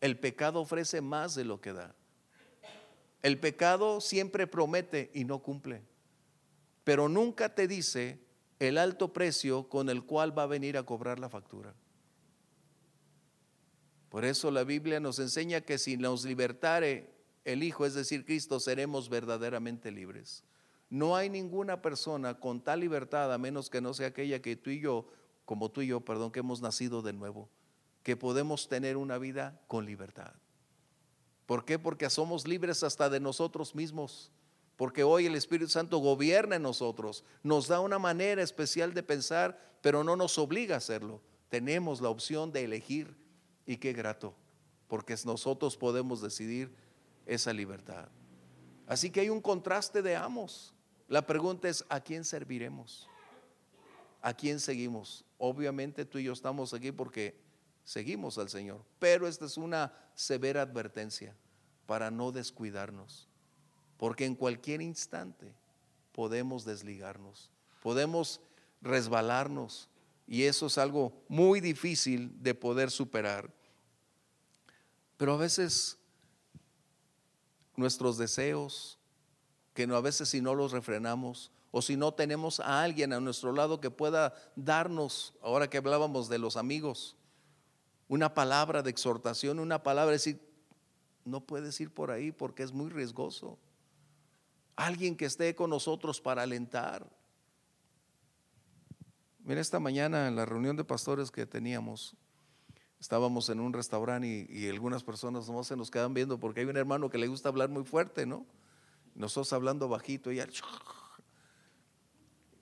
el 0.00 0.18
pecado 0.18 0.60
ofrece 0.60 1.00
más 1.00 1.34
de 1.34 1.44
lo 1.44 1.60
que 1.60 1.72
da. 1.72 1.94
El 3.22 3.40
pecado 3.40 4.00
siempre 4.00 4.46
promete 4.46 5.10
y 5.12 5.24
no 5.24 5.40
cumple, 5.40 5.82
pero 6.84 7.08
nunca 7.08 7.54
te 7.54 7.66
dice 7.66 8.20
el 8.58 8.78
alto 8.78 9.12
precio 9.12 9.68
con 9.68 9.88
el 9.90 10.04
cual 10.04 10.36
va 10.36 10.44
a 10.44 10.46
venir 10.46 10.78
a 10.78 10.84
cobrar 10.84 11.18
la 11.18 11.28
factura. 11.28 11.74
Por 14.16 14.24
eso 14.24 14.50
la 14.50 14.64
Biblia 14.64 14.98
nos 14.98 15.18
enseña 15.18 15.60
que 15.60 15.76
si 15.76 15.98
nos 15.98 16.24
libertare 16.24 17.12
el 17.44 17.62
Hijo, 17.62 17.84
es 17.84 17.92
decir, 17.92 18.24
Cristo, 18.24 18.60
seremos 18.60 19.10
verdaderamente 19.10 19.90
libres. 19.90 20.42
No 20.88 21.16
hay 21.16 21.28
ninguna 21.28 21.82
persona 21.82 22.40
con 22.40 22.62
tal 22.62 22.80
libertad, 22.80 23.30
a 23.30 23.36
menos 23.36 23.68
que 23.68 23.82
no 23.82 23.92
sea 23.92 24.06
aquella 24.06 24.40
que 24.40 24.56
tú 24.56 24.70
y 24.70 24.80
yo, 24.80 25.06
como 25.44 25.70
tú 25.70 25.82
y 25.82 25.88
yo, 25.88 26.00
perdón, 26.00 26.32
que 26.32 26.38
hemos 26.40 26.62
nacido 26.62 27.02
de 27.02 27.12
nuevo, 27.12 27.50
que 28.02 28.16
podemos 28.16 28.70
tener 28.70 28.96
una 28.96 29.18
vida 29.18 29.60
con 29.66 29.84
libertad. 29.84 30.32
¿Por 31.44 31.66
qué? 31.66 31.78
Porque 31.78 32.08
somos 32.08 32.48
libres 32.48 32.84
hasta 32.84 33.10
de 33.10 33.20
nosotros 33.20 33.74
mismos. 33.74 34.32
Porque 34.76 35.04
hoy 35.04 35.26
el 35.26 35.34
Espíritu 35.34 35.68
Santo 35.68 35.98
gobierna 35.98 36.56
en 36.56 36.62
nosotros, 36.62 37.22
nos 37.42 37.68
da 37.68 37.80
una 37.80 37.98
manera 37.98 38.42
especial 38.42 38.94
de 38.94 39.02
pensar, 39.02 39.76
pero 39.82 40.02
no 40.02 40.16
nos 40.16 40.38
obliga 40.38 40.76
a 40.76 40.78
hacerlo. 40.78 41.20
Tenemos 41.50 42.00
la 42.00 42.08
opción 42.08 42.50
de 42.50 42.64
elegir 42.64 43.25
y 43.66 43.76
qué 43.76 43.92
grato, 43.92 44.34
porque 44.88 45.16
nosotros 45.24 45.76
podemos 45.76 46.22
decidir 46.22 46.72
esa 47.26 47.52
libertad. 47.52 48.08
Así 48.86 49.10
que 49.10 49.20
hay 49.20 49.28
un 49.28 49.40
contraste 49.40 50.00
de 50.00 50.14
amos. 50.16 50.72
La 51.08 51.26
pregunta 51.26 51.68
es, 51.68 51.84
¿a 51.88 52.00
quién 52.00 52.24
serviremos? 52.24 53.08
¿A 54.22 54.32
quién 54.32 54.60
seguimos? 54.60 55.24
Obviamente 55.38 56.04
tú 56.04 56.18
y 56.18 56.24
yo 56.24 56.32
estamos 56.32 56.72
aquí 56.72 56.92
porque 56.92 57.36
seguimos 57.84 58.38
al 58.38 58.48
Señor, 58.48 58.84
pero 58.98 59.28
esta 59.28 59.44
es 59.44 59.56
una 59.56 59.92
severa 60.14 60.62
advertencia 60.62 61.36
para 61.86 62.10
no 62.10 62.32
descuidarnos, 62.32 63.28
porque 63.96 64.24
en 64.24 64.34
cualquier 64.34 64.82
instante 64.82 65.54
podemos 66.12 66.64
desligarnos, 66.64 67.50
podemos 67.82 68.40
resbalarnos, 68.80 69.88
Y 70.26 70.42
eso 70.42 70.66
es 70.66 70.78
algo 70.78 71.24
muy 71.28 71.60
difícil 71.60 72.42
de 72.42 72.54
poder 72.54 72.90
superar. 72.90 73.52
Pero 75.16 75.34
a 75.34 75.36
veces 75.36 75.98
nuestros 77.76 78.18
deseos, 78.18 78.98
que 79.74 79.84
a 79.84 80.00
veces 80.00 80.28
si 80.28 80.40
no 80.40 80.54
los 80.54 80.72
refrenamos, 80.72 81.50
o 81.70 81.82
si 81.82 81.96
no 81.96 82.14
tenemos 82.14 82.60
a 82.60 82.82
alguien 82.82 83.12
a 83.12 83.20
nuestro 83.20 83.52
lado 83.52 83.80
que 83.80 83.90
pueda 83.90 84.34
darnos, 84.56 85.34
ahora 85.42 85.68
que 85.68 85.76
hablábamos 85.76 86.28
de 86.28 86.38
los 86.38 86.56
amigos, 86.56 87.16
una 88.08 88.32
palabra 88.32 88.82
de 88.82 88.90
exhortación, 88.90 89.58
una 89.58 89.82
palabra 89.82 90.12
de 90.12 90.16
decir, 90.16 90.40
no 91.24 91.40
puedes 91.40 91.78
ir 91.80 91.92
por 91.92 92.10
ahí 92.10 92.32
porque 92.32 92.62
es 92.62 92.72
muy 92.72 92.88
riesgoso. 92.88 93.58
Alguien 94.76 95.16
que 95.16 95.24
esté 95.24 95.54
con 95.54 95.70
nosotros 95.70 96.20
para 96.20 96.42
alentar. 96.42 97.06
Mira, 99.46 99.60
esta 99.60 99.78
mañana 99.78 100.26
en 100.26 100.34
la 100.34 100.44
reunión 100.44 100.76
de 100.76 100.82
pastores 100.82 101.30
que 101.30 101.46
teníamos, 101.46 102.16
estábamos 102.98 103.48
en 103.48 103.60
un 103.60 103.72
restaurante 103.72 104.44
y, 104.50 104.68
algunas 104.68 105.04
personas 105.04 105.48
no 105.48 105.62
se 105.62 105.76
nos 105.76 105.88
quedan 105.88 106.14
viendo 106.14 106.40
porque 106.40 106.62
hay 106.62 106.66
un 106.66 106.76
hermano 106.76 107.08
que 107.08 107.16
le 107.16 107.28
gusta 107.28 107.48
hablar 107.48 107.68
muy 107.68 107.84
fuerte, 107.84 108.26
¿no? 108.26 108.44
Nosotros 109.14 109.52
hablando 109.52 109.88
bajito 109.88 110.32
y, 110.32 110.40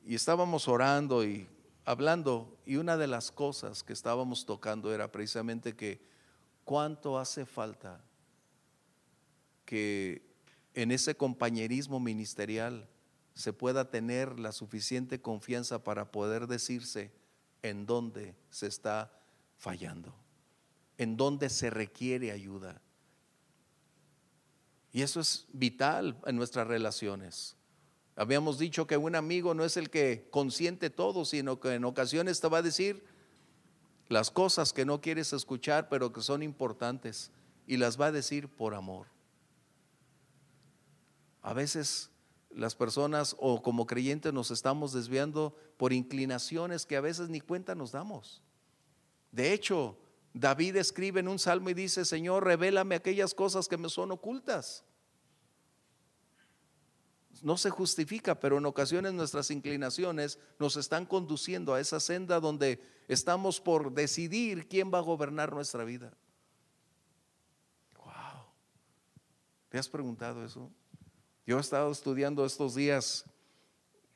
y 0.04 0.14
estábamos 0.14 0.68
orando 0.68 1.24
y 1.24 1.48
hablando 1.86 2.54
y 2.66 2.76
una 2.76 2.98
de 2.98 3.06
las 3.06 3.32
cosas 3.32 3.82
que 3.82 3.94
estábamos 3.94 4.44
tocando 4.44 4.92
era 4.92 5.10
precisamente 5.10 5.74
que 5.74 6.02
cuánto 6.64 7.18
hace 7.18 7.46
falta 7.46 8.04
que 9.64 10.20
en 10.74 10.92
ese 10.92 11.16
compañerismo 11.16 11.98
ministerial 11.98 12.86
se 13.34 13.52
pueda 13.52 13.90
tener 13.90 14.38
la 14.38 14.52
suficiente 14.52 15.20
confianza 15.20 15.82
para 15.82 16.10
poder 16.10 16.46
decirse 16.46 17.12
en 17.62 17.86
dónde 17.86 18.36
se 18.50 18.66
está 18.66 19.12
fallando, 19.56 20.14
en 20.98 21.16
dónde 21.16 21.48
se 21.50 21.70
requiere 21.70 22.30
ayuda. 22.30 22.80
Y 24.92 25.02
eso 25.02 25.18
es 25.18 25.46
vital 25.52 26.16
en 26.24 26.36
nuestras 26.36 26.68
relaciones. 26.68 27.56
Habíamos 28.14 28.60
dicho 28.60 28.86
que 28.86 28.96
un 28.96 29.16
amigo 29.16 29.52
no 29.54 29.64
es 29.64 29.76
el 29.76 29.90
que 29.90 30.28
consiente 30.30 30.88
todo, 30.88 31.24
sino 31.24 31.58
que 31.58 31.74
en 31.74 31.84
ocasiones 31.84 32.40
te 32.40 32.48
va 32.48 32.58
a 32.58 32.62
decir 32.62 33.04
las 34.08 34.30
cosas 34.30 34.72
que 34.72 34.84
no 34.84 35.00
quieres 35.00 35.32
escuchar, 35.32 35.88
pero 35.88 36.12
que 36.12 36.20
son 36.20 36.44
importantes, 36.44 37.32
y 37.66 37.78
las 37.78 38.00
va 38.00 38.06
a 38.06 38.12
decir 38.12 38.48
por 38.48 38.74
amor. 38.74 39.08
A 41.42 41.52
veces 41.54 42.10
las 42.54 42.74
personas 42.74 43.36
o 43.38 43.62
como 43.62 43.86
creyentes 43.86 44.32
nos 44.32 44.50
estamos 44.50 44.92
desviando 44.92 45.56
por 45.76 45.92
inclinaciones 45.92 46.86
que 46.86 46.96
a 46.96 47.00
veces 47.00 47.28
ni 47.28 47.40
cuenta 47.40 47.74
nos 47.74 47.92
damos. 47.92 48.42
De 49.32 49.52
hecho, 49.52 49.98
David 50.32 50.76
escribe 50.76 51.20
en 51.20 51.28
un 51.28 51.38
salmo 51.38 51.70
y 51.70 51.74
dice, 51.74 52.04
Señor, 52.04 52.44
revélame 52.44 52.94
aquellas 52.94 53.34
cosas 53.34 53.68
que 53.68 53.76
me 53.76 53.88
son 53.88 54.12
ocultas 54.12 54.84
no 57.44 57.58
se 57.58 57.70
justifica, 57.70 58.40
pero 58.40 58.56
en 58.56 58.66
ocasiones 58.66 59.12
nuestras 59.12 59.50
inclinaciones 59.50 60.38
nos 60.58 60.76
están 60.76 61.04
conduciendo 61.04 61.74
a 61.74 61.80
esa 61.80 62.00
senda 62.00 62.40
donde 62.40 62.82
estamos 63.06 63.60
por 63.60 63.92
decidir 63.92 64.66
quién 64.66 64.92
va 64.92 64.98
a 64.98 65.02
gobernar 65.02 65.52
nuestra 65.52 65.84
vida. 65.84 66.16
Wow. 67.98 68.46
¿Te 69.68 69.78
has 69.78 69.88
preguntado 69.88 70.42
eso? 70.42 70.70
Yo 71.46 71.58
he 71.58 71.60
estado 71.60 71.92
estudiando 71.92 72.46
estos 72.46 72.74
días 72.74 73.26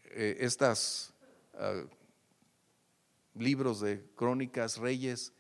eh, 0.05 0.39
estas 0.41 1.13
ah, 1.53 1.85
libros 3.35 3.81
de 3.81 4.03
crónicas, 4.17 4.79
reyes, 4.79 5.35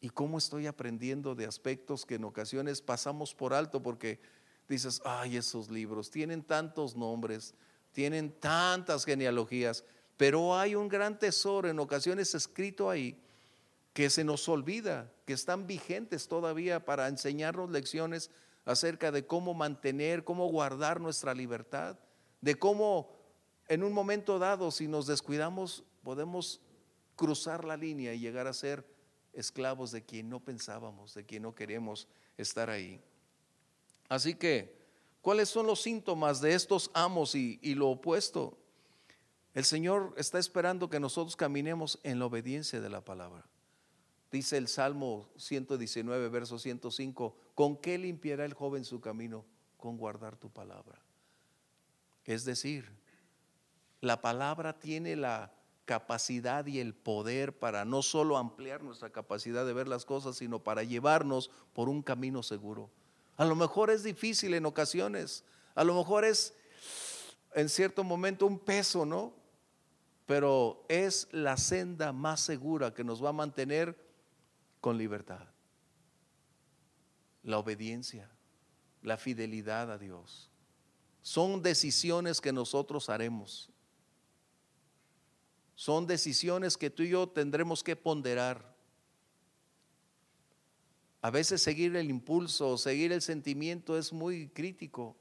y 0.00 0.10
cómo 0.10 0.38
estoy 0.38 0.68
aprendiendo 0.68 1.34
de 1.34 1.46
aspectos 1.46 2.06
que 2.06 2.14
en 2.14 2.24
ocasiones 2.24 2.80
pasamos 2.80 3.34
por 3.34 3.52
alto 3.52 3.82
porque 3.82 4.20
dices, 4.68 5.02
ay, 5.04 5.36
esos 5.36 5.70
libros 5.70 6.08
tienen 6.08 6.44
tantos 6.44 6.94
nombres, 6.94 7.52
tienen 7.90 8.30
tantas 8.38 9.04
genealogías, 9.04 9.84
pero 10.16 10.56
hay 10.56 10.76
un 10.76 10.88
gran 10.88 11.18
tesoro 11.18 11.68
en 11.68 11.80
ocasiones 11.80 12.32
escrito 12.36 12.88
ahí 12.88 13.20
que 13.92 14.08
se 14.08 14.22
nos 14.22 14.48
olvida, 14.48 15.10
que 15.24 15.32
están 15.32 15.66
vigentes 15.66 16.28
todavía 16.28 16.84
para 16.84 17.08
enseñarnos 17.08 17.70
lecciones 17.70 18.30
acerca 18.68 19.10
de 19.10 19.26
cómo 19.26 19.54
mantener, 19.54 20.24
cómo 20.24 20.46
guardar 20.48 21.00
nuestra 21.00 21.32
libertad, 21.32 21.98
de 22.42 22.54
cómo 22.54 23.10
en 23.66 23.82
un 23.82 23.94
momento 23.94 24.38
dado, 24.38 24.70
si 24.70 24.86
nos 24.86 25.06
descuidamos, 25.06 25.84
podemos 26.02 26.60
cruzar 27.16 27.64
la 27.64 27.78
línea 27.78 28.12
y 28.12 28.20
llegar 28.20 28.46
a 28.46 28.52
ser 28.52 28.84
esclavos 29.32 29.90
de 29.90 30.04
quien 30.04 30.28
no 30.28 30.40
pensábamos, 30.40 31.14
de 31.14 31.24
quien 31.24 31.44
no 31.44 31.54
queremos 31.54 32.08
estar 32.36 32.68
ahí. 32.68 33.00
Así 34.06 34.34
que, 34.34 34.76
¿cuáles 35.22 35.48
son 35.48 35.66
los 35.66 35.80
síntomas 35.80 36.42
de 36.42 36.52
estos 36.52 36.90
amos 36.92 37.34
y, 37.34 37.58
lo 37.74 37.88
opuesto? 37.88 38.58
El 39.54 39.64
Señor 39.64 40.12
está 40.18 40.38
esperando 40.38 40.90
que 40.90 41.00
nosotros 41.00 41.36
caminemos 41.36 41.98
en 42.02 42.18
la 42.18 42.26
obediencia 42.26 42.82
de 42.82 42.90
la 42.90 43.02
palabra. 43.02 43.46
Dice 44.30 44.58
el 44.58 44.68
Salmo 44.68 45.28
119, 45.36 46.28
verso 46.28 46.58
105, 46.58 47.36
¿con 47.54 47.76
qué 47.76 47.96
limpiará 47.96 48.44
el 48.44 48.54
joven 48.54 48.84
su 48.84 49.00
camino? 49.00 49.46
Con 49.78 49.96
guardar 49.96 50.36
tu 50.36 50.50
palabra. 50.50 51.00
Es 52.24 52.44
decir, 52.44 52.90
la 54.00 54.20
palabra 54.20 54.78
tiene 54.78 55.16
la 55.16 55.52
capacidad 55.86 56.66
y 56.66 56.80
el 56.80 56.94
poder 56.94 57.58
para 57.58 57.86
no 57.86 58.02
solo 58.02 58.36
ampliar 58.36 58.82
nuestra 58.82 59.08
capacidad 59.08 59.64
de 59.64 59.72
ver 59.72 59.88
las 59.88 60.04
cosas, 60.04 60.36
sino 60.36 60.62
para 60.62 60.82
llevarnos 60.82 61.50
por 61.72 61.88
un 61.88 62.02
camino 62.02 62.42
seguro. 62.42 62.90
A 63.38 63.46
lo 63.46 63.56
mejor 63.56 63.88
es 63.88 64.02
difícil 64.02 64.52
en 64.52 64.66
ocasiones, 64.66 65.44
a 65.74 65.84
lo 65.84 65.94
mejor 65.94 66.26
es 66.26 66.54
en 67.54 67.70
cierto 67.70 68.04
momento 68.04 68.44
un 68.44 68.58
peso, 68.58 69.06
¿no? 69.06 69.32
Pero 70.26 70.84
es 70.88 71.28
la 71.32 71.56
senda 71.56 72.12
más 72.12 72.40
segura 72.40 72.92
que 72.92 73.04
nos 73.04 73.24
va 73.24 73.30
a 73.30 73.32
mantener 73.32 74.07
con 74.80 74.98
libertad. 74.98 75.46
La 77.42 77.58
obediencia, 77.58 78.30
la 79.02 79.16
fidelidad 79.16 79.90
a 79.90 79.98
Dios. 79.98 80.50
Son 81.22 81.62
decisiones 81.62 82.40
que 82.40 82.52
nosotros 82.52 83.08
haremos. 83.08 83.70
Son 85.74 86.06
decisiones 86.06 86.76
que 86.76 86.90
tú 86.90 87.02
y 87.02 87.10
yo 87.10 87.28
tendremos 87.28 87.84
que 87.84 87.96
ponderar. 87.96 88.76
A 91.20 91.30
veces 91.30 91.62
seguir 91.62 91.94
el 91.96 92.10
impulso, 92.10 92.78
seguir 92.78 93.12
el 93.12 93.22
sentimiento 93.22 93.98
es 93.98 94.12
muy 94.12 94.48
crítico. 94.48 95.16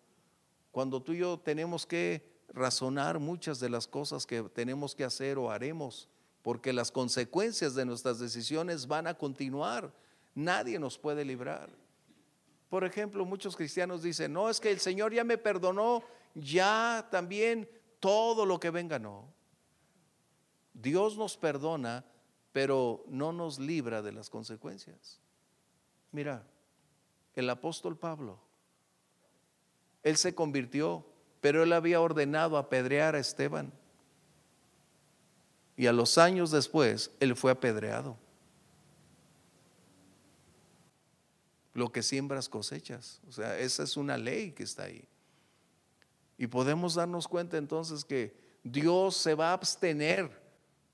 Cuando 0.71 1.01
tú 1.01 1.13
y 1.13 1.19
yo 1.19 1.39
tenemos 1.39 1.85
que 1.85 2.37
razonar 2.49 3.19
muchas 3.19 3.59
de 3.59 3.69
las 3.69 3.87
cosas 3.87 4.25
que 4.25 4.43
tenemos 4.43 4.95
que 4.95 5.03
hacer 5.03 5.37
o 5.37 5.51
haremos, 5.51 6.07
porque 6.41 6.73
las 6.73 6.91
consecuencias 6.91 7.75
de 7.75 7.85
nuestras 7.85 8.19
decisiones 8.19 8.87
van 8.87 9.07
a 9.07 9.15
continuar. 9.15 9.93
Nadie 10.35 10.79
nos 10.79 10.97
puede 10.97 11.25
librar. 11.25 11.69
Por 12.69 12.83
ejemplo, 12.83 13.25
muchos 13.25 13.55
cristianos 13.55 14.03
dicen, 14.03 14.33
no, 14.33 14.49
es 14.49 14.59
que 14.59 14.71
el 14.71 14.79
Señor 14.79 15.13
ya 15.13 15.23
me 15.23 15.37
perdonó, 15.37 16.03
ya 16.35 17.07
también 17.11 17.69
todo 17.99 18.45
lo 18.45 18.59
que 18.59 18.69
venga, 18.69 18.99
no. 18.99 19.33
Dios 20.73 21.17
nos 21.17 21.37
perdona, 21.37 22.05
pero 22.51 23.03
no 23.07 23.31
nos 23.31 23.57
libra 23.57 24.01
de 24.01 24.11
las 24.11 24.29
consecuencias. 24.29 25.19
Mira, 26.11 26.45
el 27.35 27.49
apóstol 27.49 27.97
Pablo, 27.97 28.39
él 30.03 30.17
se 30.17 30.35
convirtió, 30.35 31.05
pero 31.41 31.63
él 31.63 31.73
había 31.73 32.01
ordenado 32.01 32.57
apedrear 32.57 33.15
a 33.15 33.19
Esteban. 33.19 33.71
Y 35.77 35.85
a 35.85 35.93
los 35.93 36.17
años 36.17 36.49
después, 36.49 37.11
él 37.19 37.35
fue 37.35 37.51
apedreado. 37.51 38.17
Lo 41.75 41.91
que 41.91 42.01
siembras 42.01 42.49
cosechas. 42.49 43.21
O 43.29 43.31
sea, 43.31 43.57
esa 43.59 43.83
es 43.83 43.95
una 43.95 44.17
ley 44.17 44.51
que 44.51 44.63
está 44.63 44.83
ahí. 44.83 45.05
Y 46.39 46.47
podemos 46.47 46.95
darnos 46.95 47.27
cuenta 47.27 47.57
entonces 47.57 48.03
que 48.03 48.35
Dios 48.63 49.15
se 49.15 49.35
va 49.35 49.51
a 49.51 49.53
abstener 49.53 50.47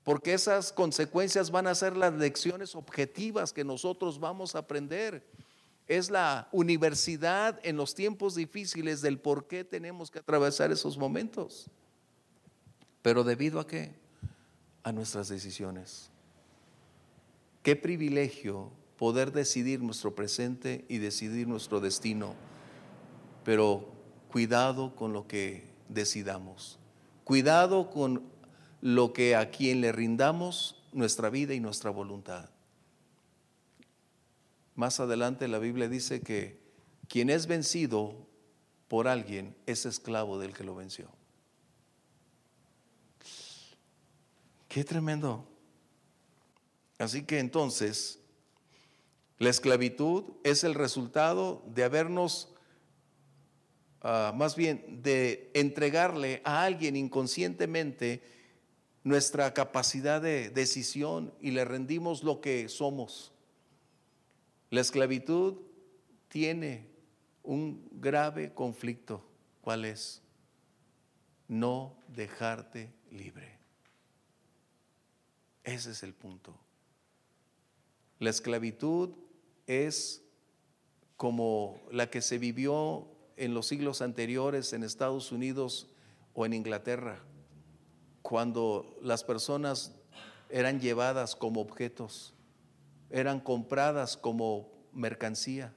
porque 0.04 0.34
esas 0.34 0.70
consecuencias 0.70 1.50
van 1.50 1.66
a 1.66 1.74
ser 1.74 1.96
las 1.96 2.12
lecciones 2.12 2.74
objetivas 2.74 3.54
que 3.54 3.64
nosotros 3.64 4.20
vamos 4.20 4.54
a 4.54 4.58
aprender. 4.58 5.26
Es 5.86 6.10
la 6.10 6.46
universidad 6.52 7.58
en 7.62 7.78
los 7.78 7.94
tiempos 7.94 8.34
difíciles 8.34 9.00
del 9.00 9.18
por 9.18 9.46
qué 9.46 9.64
tenemos 9.64 10.10
que 10.10 10.18
atravesar 10.18 10.70
esos 10.70 10.98
momentos. 10.98 11.70
Pero 13.00 13.24
debido 13.24 13.58
a 13.60 13.66
qué? 13.66 13.94
A 14.84 14.92
nuestras 14.92 15.28
decisiones. 15.28 16.10
Qué 17.64 17.74
privilegio 17.74 18.70
poder 18.96 19.32
decidir 19.32 19.82
nuestro 19.82 20.14
presente 20.14 20.84
y 20.88 20.98
decidir 20.98 21.48
nuestro 21.48 21.80
destino. 21.80 22.34
Pero 23.44 23.88
cuidado 24.30 24.94
con 24.94 25.12
lo 25.12 25.26
que 25.26 25.64
decidamos. 25.88 26.78
Cuidado 27.24 27.90
con 27.90 28.22
lo 28.80 29.12
que 29.12 29.34
a 29.34 29.50
quien 29.50 29.80
le 29.80 29.92
rindamos 29.92 30.82
nuestra 30.92 31.30
vida 31.30 31.54
y 31.54 31.60
nuestra 31.60 31.90
voluntad. 31.90 32.50
Más 34.74 35.00
adelante 35.00 35.48
la 35.48 35.58
Biblia 35.58 35.88
dice 35.88 36.20
que 36.20 36.60
quien 37.08 37.30
es 37.30 37.46
vencido 37.46 38.26
por 38.88 39.08
alguien 39.08 39.56
es 39.66 39.86
esclavo 39.86 40.38
del 40.38 40.52
que 40.52 40.64
lo 40.64 40.74
venció. 40.74 41.08
Qué 44.74 44.82
tremendo. 44.82 45.46
Así 46.98 47.22
que 47.22 47.38
entonces, 47.38 48.18
la 49.38 49.50
esclavitud 49.50 50.32
es 50.42 50.64
el 50.64 50.74
resultado 50.74 51.62
de 51.68 51.84
habernos, 51.84 52.52
ah, 54.00 54.32
más 54.34 54.56
bien, 54.56 55.00
de 55.00 55.52
entregarle 55.54 56.42
a 56.44 56.64
alguien 56.64 56.96
inconscientemente 56.96 58.24
nuestra 59.04 59.54
capacidad 59.54 60.20
de 60.20 60.50
decisión 60.50 61.32
y 61.40 61.52
le 61.52 61.64
rendimos 61.64 62.24
lo 62.24 62.40
que 62.40 62.68
somos. 62.68 63.30
La 64.70 64.80
esclavitud 64.80 65.54
tiene 66.26 66.88
un 67.44 67.88
grave 67.92 68.52
conflicto. 68.52 69.24
¿Cuál 69.60 69.84
es? 69.84 70.20
No 71.46 71.94
dejarte 72.08 72.92
libre. 73.12 73.53
Ese 75.64 75.90
es 75.90 76.02
el 76.02 76.14
punto. 76.14 76.54
La 78.18 78.30
esclavitud 78.30 79.10
es 79.66 80.22
como 81.16 81.80
la 81.90 82.10
que 82.10 82.20
se 82.20 82.38
vivió 82.38 83.08
en 83.36 83.54
los 83.54 83.66
siglos 83.66 84.02
anteriores 84.02 84.72
en 84.72 84.84
Estados 84.84 85.32
Unidos 85.32 85.88
o 86.34 86.46
en 86.46 86.52
Inglaterra, 86.52 87.22
cuando 88.22 88.96
las 89.02 89.24
personas 89.24 89.92
eran 90.50 90.80
llevadas 90.80 91.36
como 91.36 91.60
objetos, 91.60 92.34
eran 93.10 93.40
compradas 93.40 94.16
como 94.16 94.70
mercancía, 94.92 95.74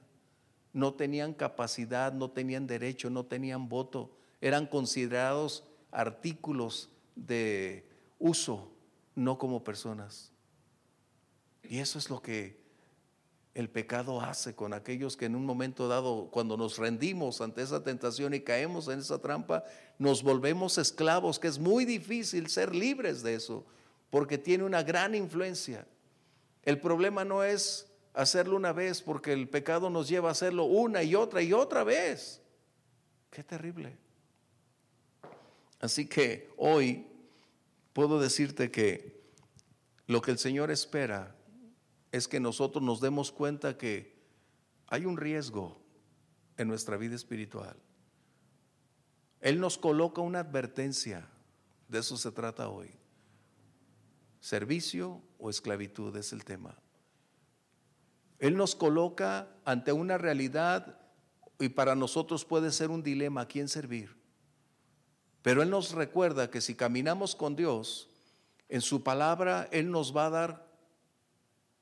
no 0.72 0.94
tenían 0.94 1.34
capacidad, 1.34 2.12
no 2.12 2.30
tenían 2.30 2.66
derecho, 2.66 3.10
no 3.10 3.26
tenían 3.26 3.68
voto, 3.68 4.10
eran 4.40 4.66
considerados 4.66 5.64
artículos 5.90 6.90
de 7.16 7.88
uso, 8.18 8.70
no 9.18 9.36
como 9.36 9.64
personas. 9.64 10.30
Y 11.64 11.80
eso 11.80 11.98
es 11.98 12.08
lo 12.08 12.22
que 12.22 12.56
el 13.52 13.68
pecado 13.68 14.20
hace 14.20 14.54
con 14.54 14.72
aquellos 14.72 15.16
que 15.16 15.24
en 15.24 15.34
un 15.34 15.44
momento 15.44 15.88
dado, 15.88 16.28
cuando 16.30 16.56
nos 16.56 16.78
rendimos 16.78 17.40
ante 17.40 17.62
esa 17.62 17.82
tentación 17.82 18.32
y 18.32 18.40
caemos 18.40 18.86
en 18.86 19.00
esa 19.00 19.20
trampa, 19.20 19.64
nos 19.98 20.22
volvemos 20.22 20.78
esclavos, 20.78 21.40
que 21.40 21.48
es 21.48 21.58
muy 21.58 21.84
difícil 21.84 22.48
ser 22.48 22.72
libres 22.72 23.24
de 23.24 23.34
eso, 23.34 23.66
porque 24.10 24.38
tiene 24.38 24.62
una 24.62 24.84
gran 24.84 25.16
influencia. 25.16 25.84
El 26.62 26.80
problema 26.80 27.24
no 27.24 27.42
es 27.42 27.90
hacerlo 28.14 28.56
una 28.56 28.72
vez, 28.72 29.02
porque 29.02 29.32
el 29.32 29.48
pecado 29.48 29.90
nos 29.90 30.08
lleva 30.08 30.28
a 30.28 30.32
hacerlo 30.32 30.64
una 30.64 31.02
y 31.02 31.16
otra 31.16 31.42
y 31.42 31.52
otra 31.52 31.82
vez. 31.82 32.40
Qué 33.30 33.42
terrible. 33.42 33.96
Así 35.80 36.06
que 36.06 36.50
hoy 36.56 37.04
puedo 37.98 38.20
decirte 38.20 38.70
que 38.70 39.20
lo 40.06 40.22
que 40.22 40.30
el 40.30 40.38
Señor 40.38 40.70
espera 40.70 41.34
es 42.12 42.28
que 42.28 42.38
nosotros 42.38 42.80
nos 42.80 43.00
demos 43.00 43.32
cuenta 43.32 43.76
que 43.76 44.22
hay 44.86 45.04
un 45.04 45.16
riesgo 45.16 45.82
en 46.58 46.68
nuestra 46.68 46.96
vida 46.96 47.16
espiritual. 47.16 47.76
Él 49.40 49.58
nos 49.58 49.78
coloca 49.78 50.20
una 50.20 50.38
advertencia, 50.38 51.28
de 51.88 51.98
eso 51.98 52.16
se 52.16 52.30
trata 52.30 52.68
hoy. 52.68 52.88
Servicio 54.38 55.20
o 55.36 55.50
esclavitud 55.50 56.16
es 56.16 56.32
el 56.32 56.44
tema. 56.44 56.78
Él 58.38 58.56
nos 58.56 58.76
coloca 58.76 59.48
ante 59.64 59.90
una 59.90 60.18
realidad 60.18 61.00
y 61.58 61.70
para 61.70 61.96
nosotros 61.96 62.44
puede 62.44 62.70
ser 62.70 62.90
un 62.90 63.02
dilema 63.02 63.40
a 63.40 63.48
quién 63.48 63.66
servir. 63.66 64.17
Pero 65.42 65.62
Él 65.62 65.70
nos 65.70 65.92
recuerda 65.92 66.50
que 66.50 66.60
si 66.60 66.74
caminamos 66.74 67.34
con 67.34 67.56
Dios, 67.56 68.08
en 68.68 68.80
su 68.80 69.02
palabra 69.02 69.68
Él 69.70 69.90
nos 69.90 70.16
va 70.16 70.26
a 70.26 70.30
dar 70.30 70.66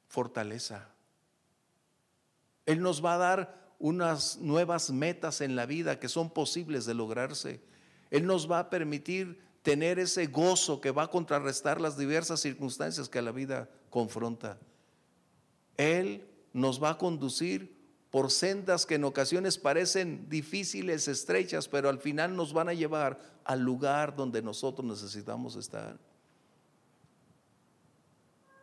fortaleza. 0.09 0.89
Él 2.65 2.81
nos 2.81 3.05
va 3.05 3.15
a 3.15 3.19
dar 3.19 3.75
unas 3.79 4.39
nuevas 4.39 4.91
metas 4.91 5.41
en 5.41 5.57
la 5.57 5.67
vida 5.67 6.01
que 6.01 6.09
son 6.09 6.31
posibles 6.31 6.87
de 6.87 6.95
lograrse. 6.95 7.61
Él 8.11 8.27
nos 8.27 8.51
va 8.51 8.61
a 8.61 8.71
permitir 8.71 9.41
tener 9.63 9.99
ese 9.99 10.27
gozo 10.27 10.81
que 10.81 10.91
va 10.91 11.05
a 11.05 11.11
contrarrestar 11.11 11.81
las 11.81 11.97
diversas 11.97 12.41
circunstancias 12.41 13.09
que 13.09 13.23
la 13.23 13.33
vida 13.33 13.69
confronta. 13.91 14.59
Él 15.77 16.25
nos 16.53 16.83
va 16.83 16.91
a 16.91 16.99
conducir 16.99 17.76
por 18.17 18.31
sendas 18.31 18.87
que 18.87 18.95
en 18.95 19.05
ocasiones 19.05 19.59
parecen 19.59 20.27
difíciles, 20.31 21.07
estrechas, 21.07 21.69
pero 21.69 21.91
al 21.91 21.99
final 21.99 22.35
nos 22.35 22.55
van 22.55 22.71
a 22.71 22.73
llevar 22.73 23.19
al 23.45 23.61
lugar 23.61 24.17
donde 24.17 24.41
nosotros 24.41 24.89
necesitamos 24.89 25.55
estar. 25.55 25.99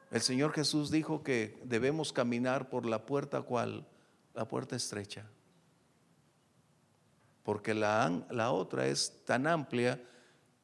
El 0.09 0.21
Señor 0.21 0.53
Jesús 0.53 0.89
dijo 0.89 1.21
que 1.21 1.61
debemos 1.65 2.11
caminar 2.11 2.67
por 2.67 2.87
la 2.87 3.05
puerta 3.05 3.43
cual, 3.43 3.85
la 4.33 4.47
puerta 4.47 4.75
estrecha. 4.75 5.29
Porque 7.43 7.75
la, 7.75 8.25
la 8.31 8.49
otra 8.49 8.87
es 8.87 9.21
tan 9.23 9.45
amplia 9.45 10.01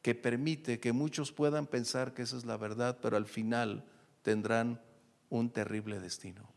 que 0.01 0.15
permite 0.15 0.79
que 0.79 0.93
muchos 0.93 1.31
puedan 1.31 1.67
pensar 1.67 2.15
que 2.15 2.23
esa 2.23 2.37
es 2.37 2.43
la 2.43 2.57
verdad, 2.57 2.97
pero 2.99 3.17
al 3.17 3.27
final 3.27 3.85
tendrán 4.23 4.81
un 5.29 5.51
terrible 5.51 5.99
destino. 5.99 6.48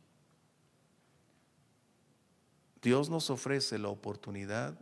Dios 2.83 3.09
nos 3.09 3.31
ofrece 3.31 3.79
la 3.79 3.89
oportunidad 3.89 4.77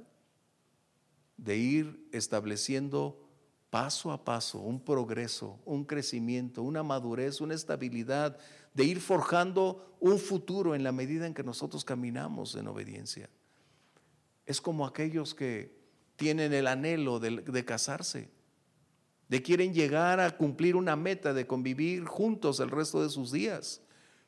de 1.37 1.57
ir 1.57 2.09
estableciendo 2.13 3.29
paso 3.69 4.11
a 4.11 4.25
paso, 4.25 4.59
un 4.59 4.81
progreso, 4.81 5.61
un 5.65 5.85
crecimiento, 5.85 6.63
una 6.63 6.83
madurez, 6.83 7.41
una 7.41 7.55
estabilidad, 7.55 8.39
de 8.75 8.85
ir 8.85 9.01
forjando 9.01 9.97
un 10.01 10.19
futuro 10.19 10.75
en 10.75 10.83
la 10.83 10.93
medida 10.93 11.27
en 11.27 11.35
que 11.35 11.45
nosotros 11.45 11.85
caminamos 11.85 12.55
en 12.55 12.69
obediencia. 12.69 13.29
Es 14.47 14.61
como 14.61 14.87
aquellos 14.87 15.35
que 15.35 15.79
tienen 16.17 16.53
el 16.53 16.67
anhelo 16.67 17.21
de, 17.21 17.65
casarse, 17.65 18.31
de 19.29 19.43
quieren 19.43 19.73
llegar 19.73 20.21
a 20.21 20.37
cumplir 20.37 20.75
una 20.75 20.97
meta 20.97 21.33
de 21.33 21.47
convivir 21.47 22.05
juntos 22.05 22.61
el 22.61 22.71
resto 22.71 23.03
de 23.03 23.11
sus 23.11 23.31
días, 23.31 23.83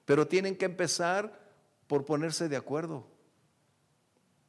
pero 0.05 0.29
tienen 0.29 0.57
que 0.57 0.67
empezar 0.67 1.41
por 1.87 2.05
ponerse 2.05 2.49
de 2.49 2.57
acuerdo 2.57 3.12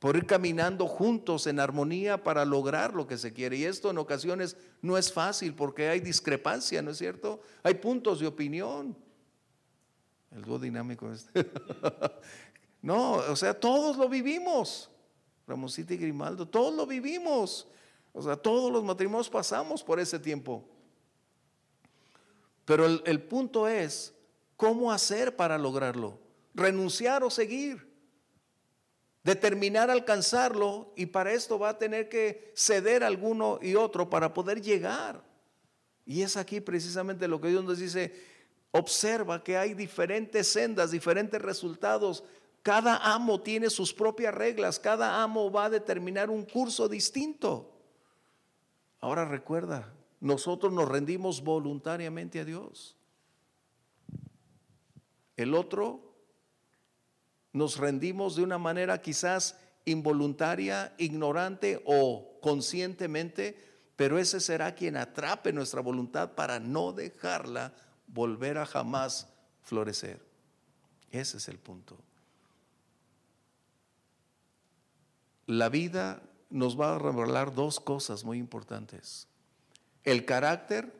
por 0.03 0.17
ir 0.17 0.25
caminando 0.25 0.85
juntos 0.85 1.47
en 1.47 1.61
armonía 1.61 2.21
para 2.21 2.43
lograr 2.43 2.93
lo 2.93 3.07
que 3.07 3.17
se 3.17 3.31
quiere. 3.31 3.55
Y 3.55 3.63
esto 3.63 3.89
en 3.89 3.97
ocasiones 3.97 4.57
no 4.81 4.97
es 4.97 5.13
fácil 5.13 5.55
porque 5.55 5.87
hay 5.87 6.01
discrepancia, 6.01 6.81
¿no 6.81 6.91
es 6.91 6.97
cierto? 6.97 7.39
Hay 7.63 7.75
puntos 7.75 8.19
de 8.19 8.27
opinión. 8.27 8.97
El 10.29 10.43
dúo 10.43 10.59
dinámico 10.59 11.09
este. 11.09 11.49
no, 12.81 13.13
o 13.13 13.35
sea, 13.37 13.57
todos 13.57 13.95
lo 13.95 14.09
vivimos. 14.09 14.89
Ramosita 15.47 15.93
y 15.93 15.97
Grimaldo, 15.97 16.49
todos 16.49 16.75
lo 16.75 16.85
vivimos. 16.85 17.69
O 18.11 18.21
sea, 18.21 18.35
todos 18.35 18.73
los 18.73 18.83
matrimonios 18.83 19.29
pasamos 19.29 19.81
por 19.81 20.01
ese 20.01 20.19
tiempo. 20.19 20.65
Pero 22.65 22.85
el, 22.87 23.01
el 23.05 23.21
punto 23.21 23.69
es, 23.69 24.13
¿cómo 24.57 24.91
hacer 24.91 25.37
para 25.37 25.57
lograrlo? 25.57 26.19
¿Renunciar 26.53 27.23
o 27.23 27.29
seguir? 27.29 27.92
Determinar 29.23 29.89
alcanzarlo 29.89 30.91
y 30.95 31.05
para 31.07 31.31
esto 31.31 31.57
va 31.57 31.69
a 31.69 31.77
tener 31.77 32.09
que 32.09 32.51
ceder 32.55 33.03
alguno 33.03 33.59
y 33.61 33.75
otro 33.75 34.09
para 34.09 34.33
poder 34.33 34.61
llegar. 34.61 35.23
Y 36.05 36.21
es 36.21 36.35
aquí 36.35 36.59
precisamente 36.59 37.27
lo 37.27 37.39
que 37.39 37.47
Dios 37.47 37.63
nos 37.63 37.79
dice, 37.79 38.13
observa 38.71 39.43
que 39.43 39.57
hay 39.57 39.73
diferentes 39.73 40.47
sendas, 40.47 40.91
diferentes 40.91 41.41
resultados. 41.41 42.23
Cada 42.61 42.97
amo 42.97 43.41
tiene 43.41 43.69
sus 43.69 43.93
propias 43.93 44.33
reglas, 44.33 44.79
cada 44.79 45.23
amo 45.23 45.51
va 45.51 45.65
a 45.65 45.69
determinar 45.69 46.29
un 46.29 46.43
curso 46.43 46.89
distinto. 46.89 47.71
Ahora 48.99 49.25
recuerda, 49.25 49.93
nosotros 50.19 50.71
nos 50.73 50.87
rendimos 50.89 51.43
voluntariamente 51.43 52.39
a 52.39 52.45
Dios. 52.45 52.97
El 55.37 55.53
otro 55.53 56.12
nos 57.53 57.77
rendimos 57.77 58.35
de 58.35 58.43
una 58.43 58.57
manera 58.57 59.01
quizás 59.01 59.55
involuntaria, 59.85 60.93
ignorante 60.97 61.81
o 61.85 62.39
conscientemente, 62.41 63.57
pero 63.95 64.17
ese 64.17 64.39
será 64.39 64.73
quien 64.73 64.97
atrape 64.97 65.53
nuestra 65.53 65.81
voluntad 65.81 66.33
para 66.33 66.59
no 66.59 66.91
dejarla 66.91 67.73
volver 68.07 68.57
a 68.57 68.65
jamás 68.65 69.27
florecer. 69.61 70.19
Ese 71.11 71.37
es 71.37 71.47
el 71.47 71.59
punto. 71.59 71.97
La 75.45 75.69
vida 75.69 76.23
nos 76.49 76.79
va 76.79 76.95
a 76.95 76.99
revelar 76.99 77.53
dos 77.53 77.79
cosas 77.79 78.23
muy 78.23 78.39
importantes. 78.39 79.27
El 80.03 80.25
carácter 80.25 80.91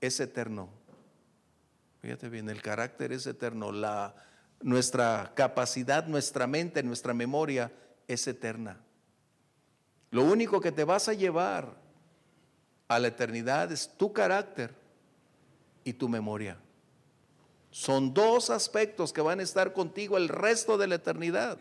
es 0.00 0.20
eterno. 0.20 0.68
Fíjate 2.00 2.28
bien, 2.28 2.48
el 2.48 2.62
carácter 2.62 3.12
es 3.12 3.26
eterno, 3.26 3.72
la, 3.72 4.14
nuestra 4.60 5.32
capacidad, 5.34 6.06
nuestra 6.06 6.46
mente, 6.46 6.82
nuestra 6.82 7.14
memoria 7.14 7.72
es 8.06 8.26
eterna. 8.26 8.78
Lo 10.10 10.24
único 10.24 10.60
que 10.60 10.72
te 10.72 10.84
vas 10.84 11.08
a 11.08 11.14
llevar 11.14 11.74
a 12.88 12.98
la 12.98 13.08
eternidad 13.08 13.70
es 13.70 13.90
tu 13.96 14.12
carácter 14.12 14.74
y 15.84 15.92
tu 15.92 16.08
memoria. 16.08 16.58
Son 17.70 18.12
dos 18.12 18.50
aspectos 18.50 19.12
que 19.12 19.20
van 19.20 19.38
a 19.38 19.44
estar 19.44 19.72
contigo 19.72 20.16
el 20.16 20.28
resto 20.28 20.76
de 20.76 20.88
la 20.88 20.96
eternidad. 20.96 21.58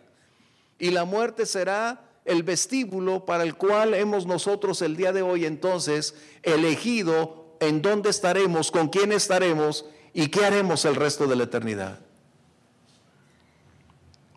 Y 0.79 0.89
la 0.89 1.05
muerte 1.05 1.45
será 1.45 2.01
el 2.25 2.41
vestíbulo 2.43 3.25
para 3.25 3.43
el 3.43 3.55
cual 3.55 3.93
hemos 3.93 4.25
nosotros 4.25 4.81
el 4.81 4.95
día 4.95 5.13
de 5.13 5.21
hoy 5.21 5.45
entonces 5.45 6.15
elegido 6.41 7.55
en 7.59 7.81
dónde 7.81 8.09
estaremos, 8.09 8.71
con 8.71 8.89
quién 8.89 9.11
estaremos 9.11 9.85
y 10.13 10.29
qué 10.29 10.45
haremos 10.45 10.85
el 10.85 10.95
resto 10.95 11.27
de 11.27 11.35
la 11.35 11.43
eternidad. 11.43 11.99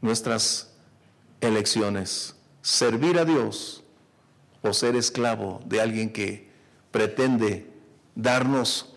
Nuestras 0.03 0.75
elecciones, 1.41 2.37
servir 2.61 3.19
a 3.19 3.25
Dios 3.25 3.83
o 4.61 4.75
ser 4.75 4.97
esclavo 4.97 5.61
de 5.65 5.81
alguien 5.81 6.13
que 6.13 6.51
pretende 6.91 7.73
darnos 8.15 8.95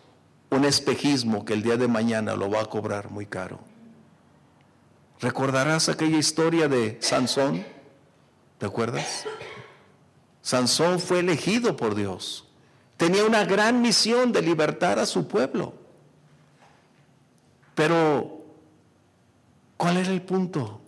un 0.49 0.65
espejismo 0.65 1.45
que 1.45 1.53
el 1.53 1.63
día 1.63 1.77
de 1.77 1.87
mañana 1.87 2.35
lo 2.35 2.49
va 2.49 2.61
a 2.61 2.65
cobrar 2.65 3.09
muy 3.09 3.25
caro. 3.25 3.59
¿Recordarás 5.19 5.89
aquella 5.89 6.17
historia 6.17 6.67
de 6.67 6.97
Sansón? 7.01 7.65
¿Te 8.57 8.65
acuerdas? 8.65 9.25
Sansón 10.41 10.99
fue 10.99 11.19
elegido 11.19 11.75
por 11.75 11.95
Dios. 11.95 12.47
Tenía 12.97 13.25
una 13.25 13.43
gran 13.45 13.81
misión 13.81 14.31
de 14.31 14.41
libertar 14.41 14.99
a 14.99 15.05
su 15.05 15.27
pueblo. 15.27 15.73
Pero, 17.73 18.45
¿cuál 19.77 19.97
era 19.97 20.11
el 20.11 20.21
punto? 20.21 20.81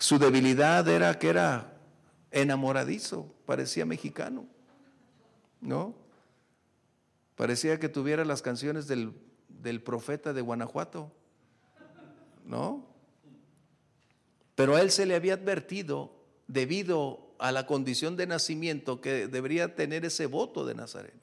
Su 0.00 0.18
debilidad 0.18 0.88
era 0.88 1.18
que 1.18 1.28
era 1.28 1.76
enamoradizo, 2.30 3.34
parecía 3.44 3.84
mexicano, 3.84 4.46
¿no? 5.60 5.94
Parecía 7.36 7.78
que 7.78 7.90
tuviera 7.90 8.24
las 8.24 8.40
canciones 8.40 8.86
del, 8.86 9.12
del 9.48 9.82
profeta 9.82 10.32
de 10.32 10.40
Guanajuato, 10.40 11.12
¿no? 12.46 12.86
Pero 14.54 14.74
a 14.74 14.80
él 14.80 14.90
se 14.90 15.04
le 15.04 15.14
había 15.14 15.34
advertido, 15.34 16.10
debido 16.48 17.34
a 17.38 17.52
la 17.52 17.66
condición 17.66 18.16
de 18.16 18.26
nacimiento, 18.26 19.02
que 19.02 19.28
debería 19.28 19.74
tener 19.74 20.06
ese 20.06 20.24
voto 20.24 20.64
de 20.64 20.74
Nazaret. 20.76 21.14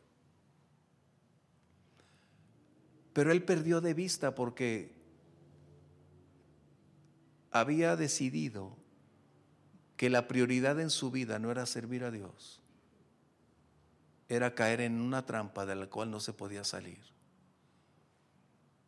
Pero 3.14 3.32
él 3.32 3.44
perdió 3.44 3.82
de 3.82 3.96
vista 3.96 4.36
porque 4.36 4.97
había 7.52 7.96
decidido 7.96 8.76
que 9.96 10.10
la 10.10 10.28
prioridad 10.28 10.80
en 10.80 10.90
su 10.90 11.12
vida 11.12 11.40
no 11.40 11.52
era 11.52 11.66
servir 11.66 12.04
a 12.04 12.12
Dios, 12.12 12.62
era 14.30 14.54
caer 14.56 14.82
en 14.82 15.02
una 15.02 15.26
trampa 15.26 15.66
de 15.66 15.76
la 15.76 15.88
cual 15.88 16.12
no 16.12 16.20
se 16.20 16.34
podía 16.34 16.64
salir. 16.64 17.00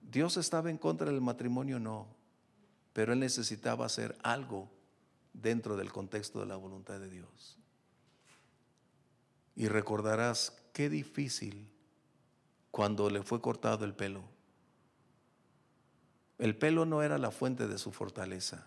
Dios 0.02 0.38
estaba 0.38 0.70
en 0.70 0.78
contra 0.78 1.12
del 1.12 1.22
matrimonio, 1.22 1.80
no 1.80 2.20
pero 2.94 3.14
él 3.14 3.20
necesitaba 3.20 3.86
hacer 3.86 4.18
algo 4.24 4.70
dentro 5.34 5.78
del 5.78 5.92
contexto 5.92 6.40
de 6.42 6.48
la 6.48 6.56
voluntad 6.56 7.00
de 7.00 7.10
Dios. 7.10 7.58
Y 9.56 9.68
recordarás 9.68 10.62
qué 10.74 10.90
difícil 10.90 11.70
cuando 12.72 13.10
le 13.10 13.24
fue 13.24 13.42
cortado 13.42 13.86
el 13.86 13.94
pelo. 13.94 14.24
El 16.40 16.56
pelo 16.56 16.86
no 16.86 17.04
era 17.04 17.18
la 17.18 17.32
fuente 17.32 17.68
de 17.68 17.78
su 17.78 17.92
fortaleza, 17.92 18.66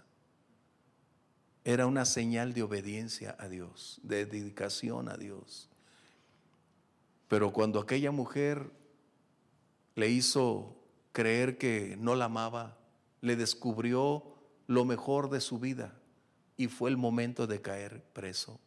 era 1.65 1.87
una 1.87 2.05
señal 2.05 2.53
de 2.53 2.63
obediencia 2.63 3.35
a 3.39 3.49
Dios, 3.49 3.99
de 4.03 4.27
dedicación 4.27 5.09
a 5.09 5.17
Dios. 5.17 5.69
Pero 7.29 7.53
cuando 7.53 7.81
aquella 7.81 8.11
mujer 8.11 8.71
le 9.95 10.11
hizo 10.11 10.77
creer 11.13 11.57
que 11.57 11.97
no 11.99 12.15
la 12.15 12.27
amaba, 12.27 12.77
le 13.23 13.37
descubrió 13.37 14.35
lo 14.67 14.85
mejor 14.85 15.31
de 15.31 15.41
su 15.41 15.59
vida 15.59 15.95
y 16.57 16.69
fue 16.69 16.91
el 16.91 16.97
momento 16.97 17.47
de 17.47 17.63
caer 17.63 18.03
preso. 18.13 18.61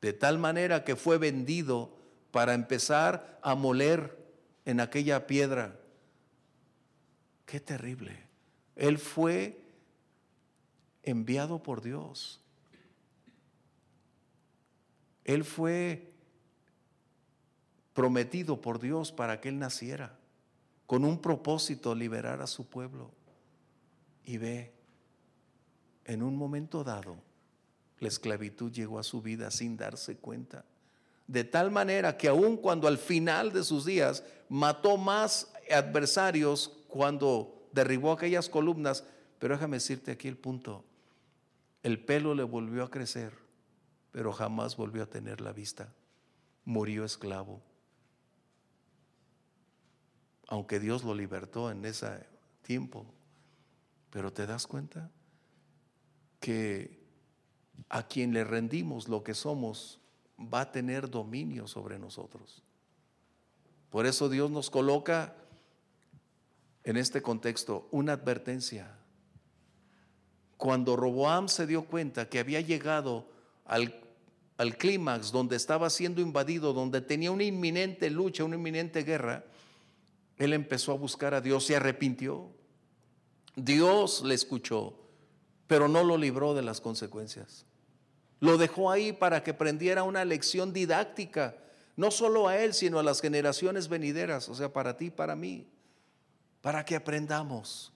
De 0.00 0.12
tal 0.12 0.38
manera 0.38 0.84
que 0.84 0.94
fue 0.94 1.18
vendido 1.18 1.96
para 2.30 2.54
empezar 2.54 3.40
a 3.42 3.54
moler 3.54 4.16
en 4.64 4.80
aquella 4.80 5.26
piedra. 5.26 5.80
Qué 7.46 7.58
terrible. 7.58 8.27
Él 8.78 8.98
fue 8.98 9.60
enviado 11.02 11.60
por 11.60 11.82
Dios. 11.82 12.40
Él 15.24 15.44
fue 15.44 16.12
prometido 17.92 18.60
por 18.60 18.78
Dios 18.78 19.10
para 19.10 19.40
que 19.40 19.48
él 19.48 19.58
naciera, 19.58 20.16
con 20.86 21.04
un 21.04 21.20
propósito 21.20 21.92
liberar 21.94 22.40
a 22.40 22.46
su 22.46 22.66
pueblo. 22.66 23.10
Y 24.24 24.38
ve, 24.38 24.72
en 26.04 26.22
un 26.22 26.36
momento 26.36 26.84
dado, 26.84 27.16
la 27.98 28.06
esclavitud 28.06 28.70
llegó 28.70 29.00
a 29.00 29.02
su 29.02 29.20
vida 29.20 29.50
sin 29.50 29.76
darse 29.76 30.18
cuenta. 30.18 30.64
De 31.26 31.42
tal 31.42 31.72
manera 31.72 32.16
que 32.16 32.28
aun 32.28 32.56
cuando 32.56 32.86
al 32.86 32.96
final 32.96 33.52
de 33.52 33.64
sus 33.64 33.84
días 33.84 34.22
mató 34.48 34.96
más 34.96 35.52
adversarios 35.68 36.78
cuando 36.86 37.57
derribó 37.72 38.12
aquellas 38.12 38.48
columnas, 38.48 39.04
pero 39.38 39.54
déjame 39.54 39.76
decirte 39.76 40.10
aquí 40.10 40.28
el 40.28 40.36
punto, 40.36 40.84
el 41.82 42.04
pelo 42.04 42.34
le 42.34 42.42
volvió 42.42 42.82
a 42.84 42.90
crecer, 42.90 43.32
pero 44.10 44.32
jamás 44.32 44.76
volvió 44.76 45.02
a 45.02 45.06
tener 45.06 45.40
la 45.40 45.52
vista. 45.52 45.92
Murió 46.64 47.04
esclavo. 47.04 47.62
Aunque 50.48 50.80
Dios 50.80 51.04
lo 51.04 51.14
libertó 51.14 51.70
en 51.70 51.84
ese 51.84 52.26
tiempo, 52.62 53.06
pero 54.10 54.32
te 54.32 54.46
das 54.46 54.66
cuenta 54.66 55.10
que 56.40 56.98
a 57.88 58.06
quien 58.06 58.32
le 58.32 58.44
rendimos 58.44 59.08
lo 59.08 59.22
que 59.22 59.34
somos 59.34 60.00
va 60.38 60.62
a 60.62 60.72
tener 60.72 61.10
dominio 61.10 61.66
sobre 61.66 61.98
nosotros. 61.98 62.62
Por 63.90 64.06
eso 64.06 64.28
Dios 64.28 64.50
nos 64.50 64.70
coloca 64.70 65.34
en 66.88 66.96
este 66.96 67.20
contexto 67.20 67.86
una 67.90 68.14
advertencia. 68.14 68.96
Cuando 70.56 70.96
Roboam 70.96 71.50
se 71.50 71.66
dio 71.66 71.84
cuenta 71.84 72.30
que 72.30 72.38
había 72.38 72.62
llegado 72.62 73.28
al, 73.66 74.00
al 74.56 74.78
clímax 74.78 75.30
donde 75.30 75.56
estaba 75.56 75.90
siendo 75.90 76.22
invadido, 76.22 76.72
donde 76.72 77.02
tenía 77.02 77.30
una 77.30 77.44
inminente 77.44 78.08
lucha, 78.08 78.42
una 78.42 78.56
inminente 78.56 79.02
guerra, 79.02 79.44
él 80.38 80.54
empezó 80.54 80.92
a 80.92 80.94
buscar 80.94 81.34
a 81.34 81.42
Dios 81.42 81.68
y 81.68 81.74
arrepintió. 81.74 82.48
Dios 83.54 84.22
le 84.24 84.34
escuchó, 84.34 84.98
pero 85.66 85.88
no 85.88 86.02
lo 86.04 86.16
libró 86.16 86.54
de 86.54 86.62
las 86.62 86.80
consecuencias. 86.80 87.66
Lo 88.40 88.56
dejó 88.56 88.90
ahí 88.90 89.12
para 89.12 89.42
que 89.42 89.52
prendiera 89.52 90.04
una 90.04 90.24
lección 90.24 90.72
didáctica, 90.72 91.54
no 91.96 92.10
solo 92.10 92.48
a 92.48 92.56
él, 92.56 92.72
sino 92.72 92.98
a 92.98 93.02
las 93.02 93.20
generaciones 93.20 93.88
venideras, 93.88 94.48
o 94.48 94.54
sea, 94.54 94.72
para 94.72 94.96
ti, 94.96 95.10
para 95.10 95.36
mí, 95.36 95.68
para 96.60 96.84
que 96.84 96.96
aprendamos 96.96 97.92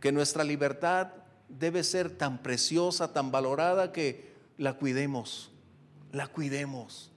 que 0.00 0.12
nuestra 0.12 0.44
libertad 0.44 1.08
debe 1.48 1.84
ser 1.84 2.10
tan 2.10 2.42
preciosa, 2.42 3.12
tan 3.12 3.30
valorada, 3.30 3.92
que 3.92 4.32
la 4.56 4.74
cuidemos, 4.74 5.50
la 6.12 6.26
cuidemos, 6.26 7.10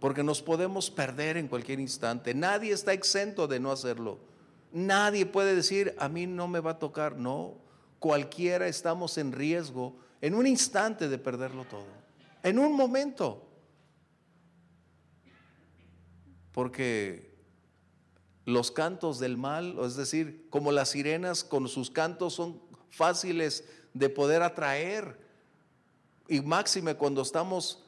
porque 0.00 0.22
nos 0.22 0.42
podemos 0.42 0.90
perder 0.90 1.36
en 1.36 1.48
cualquier 1.48 1.80
instante. 1.80 2.34
Nadie 2.34 2.72
está 2.72 2.92
exento 2.92 3.46
de 3.46 3.60
no 3.60 3.70
hacerlo. 3.70 4.18
Nadie 4.72 5.26
puede 5.26 5.54
decir, 5.54 5.94
a 5.98 6.08
mí 6.08 6.26
no 6.26 6.48
me 6.48 6.60
va 6.60 6.72
a 6.72 6.78
tocar. 6.78 7.16
No, 7.16 7.54
cualquiera 7.98 8.68
estamos 8.68 9.16
en 9.16 9.32
riesgo 9.32 9.96
en 10.20 10.34
un 10.34 10.46
instante 10.46 11.08
de 11.08 11.18
perderlo 11.18 11.64
todo. 11.64 11.86
En 12.42 12.58
un 12.58 12.74
momento. 12.74 13.42
Porque 16.52 17.35
los 18.46 18.70
cantos 18.70 19.18
del 19.18 19.36
mal, 19.36 19.76
es 19.84 19.96
decir, 19.96 20.46
como 20.50 20.70
las 20.70 20.90
sirenas 20.90 21.42
con 21.42 21.68
sus 21.68 21.90
cantos 21.90 22.34
son 22.34 22.62
fáciles 22.90 23.64
de 23.92 24.08
poder 24.08 24.42
atraer. 24.42 25.18
Y 26.28 26.40
máxime 26.40 26.94
cuando 26.94 27.22
estamos 27.22 27.84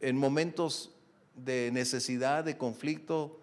en 0.00 0.16
momentos 0.16 0.90
de 1.36 1.70
necesidad, 1.72 2.42
de 2.44 2.58
conflicto, 2.58 3.38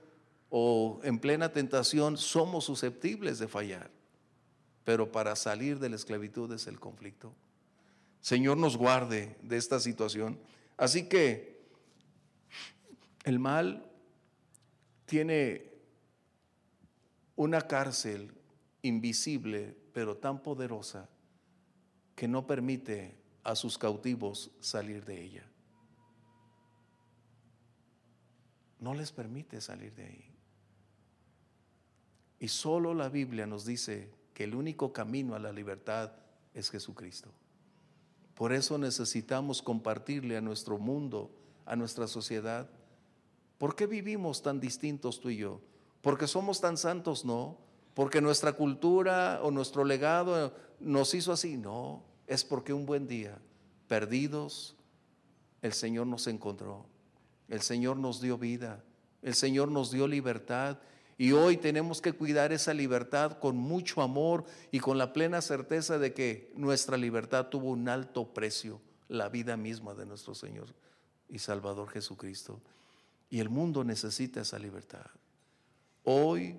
o 0.50 1.00
en 1.04 1.20
plena 1.20 1.54
tentación 1.54 2.18
somos 2.18 2.66
susceptibles 2.66 3.40
de 3.40 3.48
fallar. 3.48 3.90
Pero 4.84 5.12
para 5.12 5.38
salir 5.38 5.80
de 5.80 5.90
la 5.90 5.96
esclavitud 5.96 6.52
es 6.52 6.68
el 6.68 6.78
conflicto. 6.80 7.34
Señor 8.20 8.58
nos 8.58 8.76
guarde 8.76 9.38
de 9.44 9.56
esta 9.56 9.80
situación. 9.80 10.38
Así 10.76 11.08
que 11.08 11.62
el 13.24 13.40
mal 13.40 13.86
tiene 15.06 15.69
una 17.40 17.62
cárcel 17.62 18.34
invisible, 18.82 19.74
pero 19.94 20.18
tan 20.18 20.44
poderosa, 20.44 21.08
que 22.14 22.28
no 22.28 22.46
permite 22.46 23.16
a 23.46 23.56
sus 23.56 23.78
cautivos 23.78 24.52
salir 24.60 25.06
de 25.06 25.24
ella. 25.24 25.50
No 28.82 28.94
les 28.94 29.14
permite 29.14 29.62
salir 29.62 29.96
de 29.96 30.06
ahí. 30.06 30.26
Y 32.42 32.50
solo 32.50 32.94
la 32.94 33.08
Biblia 33.08 33.48
nos 33.48 33.64
dice 33.64 34.12
que 34.34 34.44
el 34.44 34.54
único 34.54 34.92
camino 34.92 35.34
a 35.34 35.40
la 35.40 35.54
libertad 35.54 36.12
es 36.54 36.70
Jesucristo. 36.70 37.30
Por 38.36 38.52
eso 38.52 38.78
necesitamos 38.78 39.62
compartirle 39.62 40.36
a 40.36 40.42
nuestro 40.42 40.78
mundo, 40.78 41.32
a 41.66 41.78
nuestra 41.78 42.06
sociedad. 42.08 42.70
¿Por 43.58 43.78
qué 43.78 43.88
vivimos 43.88 44.42
tan 44.42 44.60
distintos 44.60 45.22
tú 45.22 45.30
y 45.30 45.38
yo? 45.38 45.62
¿Porque 46.02 46.28
somos 46.28 46.62
tan 46.62 46.78
santos? 46.78 47.26
No. 47.26 47.58
¿Porque 47.94 48.22
nuestra 48.22 48.54
cultura 48.54 49.40
o 49.44 49.52
nuestro 49.52 49.84
legado 49.84 50.54
nos 50.80 51.14
hizo 51.14 51.32
así? 51.32 51.58
No. 51.58 52.04
Es 52.28 52.44
porque 52.44 52.74
un 52.74 52.86
buen 52.86 53.08
día, 53.08 53.38
perdidos, 53.88 54.76
el 55.62 55.74
Señor 55.74 56.08
nos 56.08 56.28
encontró. 56.28 56.86
El 57.48 57.62
Señor 57.62 57.98
nos 57.98 58.22
dio 58.22 58.38
vida. 58.38 58.84
El 59.22 59.36
Señor 59.36 59.70
nos 59.70 59.92
dio 59.92 60.08
libertad 60.08 60.78
y 61.20 61.34
hoy 61.34 61.58
tenemos 61.58 62.00
que 62.00 62.14
cuidar 62.14 62.54
esa 62.54 62.74
libertad 62.74 63.40
con 63.40 63.58
mucho 63.58 64.02
amor 64.02 64.46
y 64.72 64.80
con 64.80 64.98
la 64.98 65.12
plena 65.12 65.42
certeza 65.42 66.00
de 66.00 66.14
que 66.14 66.50
nuestra 66.56 66.96
libertad 66.96 67.48
tuvo 67.48 67.72
un 67.72 67.90
alto 67.90 68.34
precio, 68.34 68.80
la 69.10 69.28
vida 69.28 69.58
misma 69.58 69.94
de 69.94 70.06
nuestro 70.06 70.34
Señor 70.34 70.74
y 71.28 71.40
Salvador 71.40 71.90
Jesucristo. 71.90 72.62
Y 73.30 73.42
el 73.42 73.50
mundo 73.50 73.84
necesita 73.84 74.40
esa 74.40 74.58
libertad. 74.60 75.06
Hoy, 76.12 76.58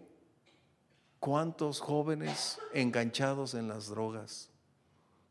¿cuántos 1.19 1.81
jóvenes 1.81 2.61
enganchados 2.73 3.55
en 3.55 3.67
las 3.67 3.89
drogas, 3.89 4.49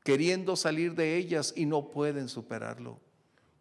queriendo 0.03 0.57
salir 0.57 0.93
de 0.93 1.15
ellas 1.15 1.53
y 1.55 1.65
no 1.65 1.89
pueden 1.89 2.27
superarlo? 2.27 2.99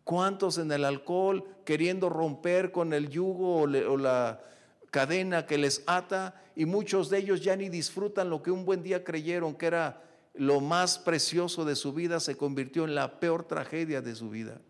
¿Cuántos 0.03 0.59
en 0.59 0.73
el 0.73 0.85
alcohol 0.85 1.44
queriendo 1.64 2.09
romper 2.09 2.73
con 2.73 2.92
el 2.92 3.09
yugo 3.09 3.61
o, 3.61 3.66
la 3.68 4.42
cadena 4.90 5.47
que 5.47 5.59
les 5.59 5.85
ata 5.87 6.42
y 6.57 6.66
muchos 6.66 7.09
de 7.09 7.18
ellos 7.18 7.40
ya 7.40 7.55
ni 7.55 7.68
disfrutan 7.68 8.29
lo 8.29 8.42
que 8.42 8.51
un 8.51 8.64
buen 8.64 8.83
día 8.83 9.05
creyeron 9.05 9.55
que 9.55 9.66
era 9.66 10.03
lo 10.35 10.61
más 10.61 10.99
precioso 10.99 11.64
de 11.64 11.77
su 11.77 11.92
vida, 11.92 12.18
se 12.18 12.37
convirtió 12.37 12.83
en 12.85 12.97
la 12.97 13.21
peor 13.21 13.44
tragedia 13.44 14.03
de 14.03 14.16
su 14.16 14.29
vida. 14.29 14.61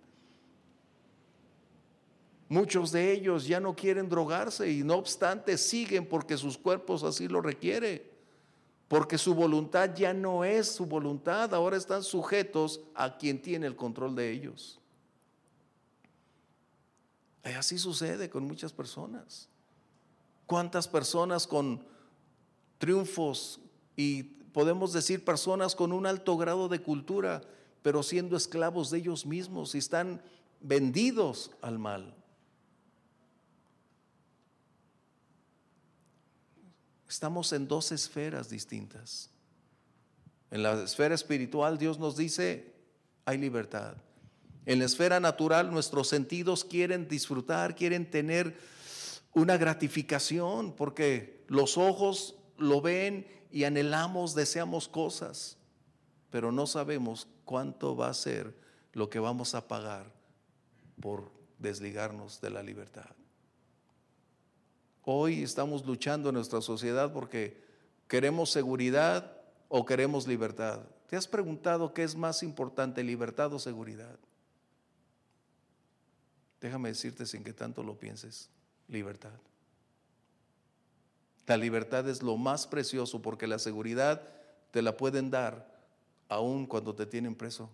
Muchos 2.48 2.92
de 2.92 3.12
ellos 3.12 3.46
ya 3.46 3.60
no 3.60 3.76
quieren 3.76 4.08
drogarse 4.08 4.70
y 4.70 4.82
no 4.82 4.94
obstante 4.94 5.58
siguen 5.58 6.08
porque 6.08 6.38
sus 6.38 6.56
cuerpos 6.56 7.02
así 7.02 7.28
lo 7.28 7.42
requieren, 7.42 8.02
porque 8.88 9.18
su 9.18 9.34
voluntad 9.34 9.94
ya 9.94 10.14
no 10.14 10.44
es 10.44 10.66
su 10.68 10.86
voluntad, 10.86 11.54
ahora 11.54 11.76
están 11.76 12.02
sujetos 12.02 12.80
a 12.94 13.18
quien 13.18 13.42
tiene 13.42 13.66
el 13.66 13.76
control 13.76 14.14
de 14.14 14.30
ellos. 14.30 14.80
Y 17.44 17.50
así 17.50 17.78
sucede 17.78 18.30
con 18.30 18.44
muchas 18.44 18.72
personas. 18.72 19.48
¿Cuántas 20.46 20.88
personas 20.88 21.46
con 21.46 21.84
triunfos 22.78 23.60
y 23.94 24.22
podemos 24.22 24.94
decir 24.94 25.22
personas 25.22 25.76
con 25.76 25.92
un 25.92 26.06
alto 26.06 26.38
grado 26.38 26.68
de 26.68 26.80
cultura, 26.80 27.42
pero 27.82 28.02
siendo 28.02 28.38
esclavos 28.38 28.90
de 28.90 28.98
ellos 28.98 29.26
mismos 29.26 29.74
y 29.74 29.78
están 29.78 30.22
vendidos 30.60 31.50
al 31.60 31.78
mal? 31.78 32.17
Estamos 37.08 37.52
en 37.52 37.66
dos 37.66 37.90
esferas 37.92 38.50
distintas. 38.50 39.30
En 40.50 40.62
la 40.62 40.82
esfera 40.82 41.14
espiritual 41.14 41.78
Dios 41.78 41.98
nos 41.98 42.16
dice, 42.16 42.74
hay 43.24 43.38
libertad. 43.38 43.96
En 44.66 44.78
la 44.78 44.84
esfera 44.84 45.18
natural 45.18 45.70
nuestros 45.70 46.08
sentidos 46.08 46.64
quieren 46.64 47.08
disfrutar, 47.08 47.74
quieren 47.74 48.10
tener 48.10 48.58
una 49.32 49.56
gratificación 49.56 50.74
porque 50.74 51.44
los 51.48 51.78
ojos 51.78 52.34
lo 52.58 52.80
ven 52.80 53.26
y 53.50 53.64
anhelamos, 53.64 54.34
deseamos 54.34 54.88
cosas, 54.88 55.56
pero 56.30 56.52
no 56.52 56.66
sabemos 56.66 57.28
cuánto 57.44 57.96
va 57.96 58.08
a 58.08 58.14
ser 58.14 58.54
lo 58.92 59.08
que 59.08 59.18
vamos 59.18 59.54
a 59.54 59.66
pagar 59.68 60.12
por 61.00 61.30
desligarnos 61.58 62.40
de 62.40 62.50
la 62.50 62.62
libertad. 62.62 63.17
Hoy 65.10 65.42
estamos 65.42 65.86
luchando 65.86 66.28
en 66.28 66.34
nuestra 66.34 66.60
sociedad 66.60 67.10
porque 67.14 67.56
queremos 68.08 68.50
seguridad 68.50 69.40
o 69.68 69.86
queremos 69.86 70.26
libertad. 70.26 70.80
¿Te 71.06 71.16
has 71.16 71.26
preguntado 71.26 71.94
qué 71.94 72.02
es 72.02 72.14
más 72.14 72.42
importante, 72.42 73.02
libertad 73.02 73.50
o 73.54 73.58
seguridad? 73.58 74.18
Déjame 76.60 76.90
decirte 76.90 77.24
sin 77.24 77.42
que 77.42 77.54
tanto 77.54 77.82
lo 77.82 77.98
pienses 77.98 78.50
libertad. 78.86 79.32
La 81.46 81.56
libertad 81.56 82.06
es 82.06 82.22
lo 82.22 82.36
más 82.36 82.66
precioso 82.66 83.22
porque 83.22 83.46
la 83.46 83.58
seguridad 83.58 84.28
te 84.72 84.82
la 84.82 84.98
pueden 84.98 85.30
dar 85.30 85.74
aún 86.28 86.66
cuando 86.66 86.94
te 86.94 87.06
tienen 87.06 87.34
preso. 87.34 87.70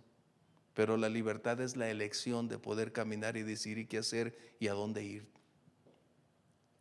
Pero 0.73 0.97
la 0.97 1.09
libertad 1.09 1.61
es 1.61 1.77
la 1.77 1.91
elección 1.91 2.47
de 2.47 2.59
poder 2.59 2.93
caminar 2.93 3.37
y 3.37 3.43
decidir 3.43 3.89
qué 3.89 3.99
hacer 3.99 4.55
y 4.61 4.69
a 4.69 4.75
dónde 4.75 5.03
ir. 5.03 5.35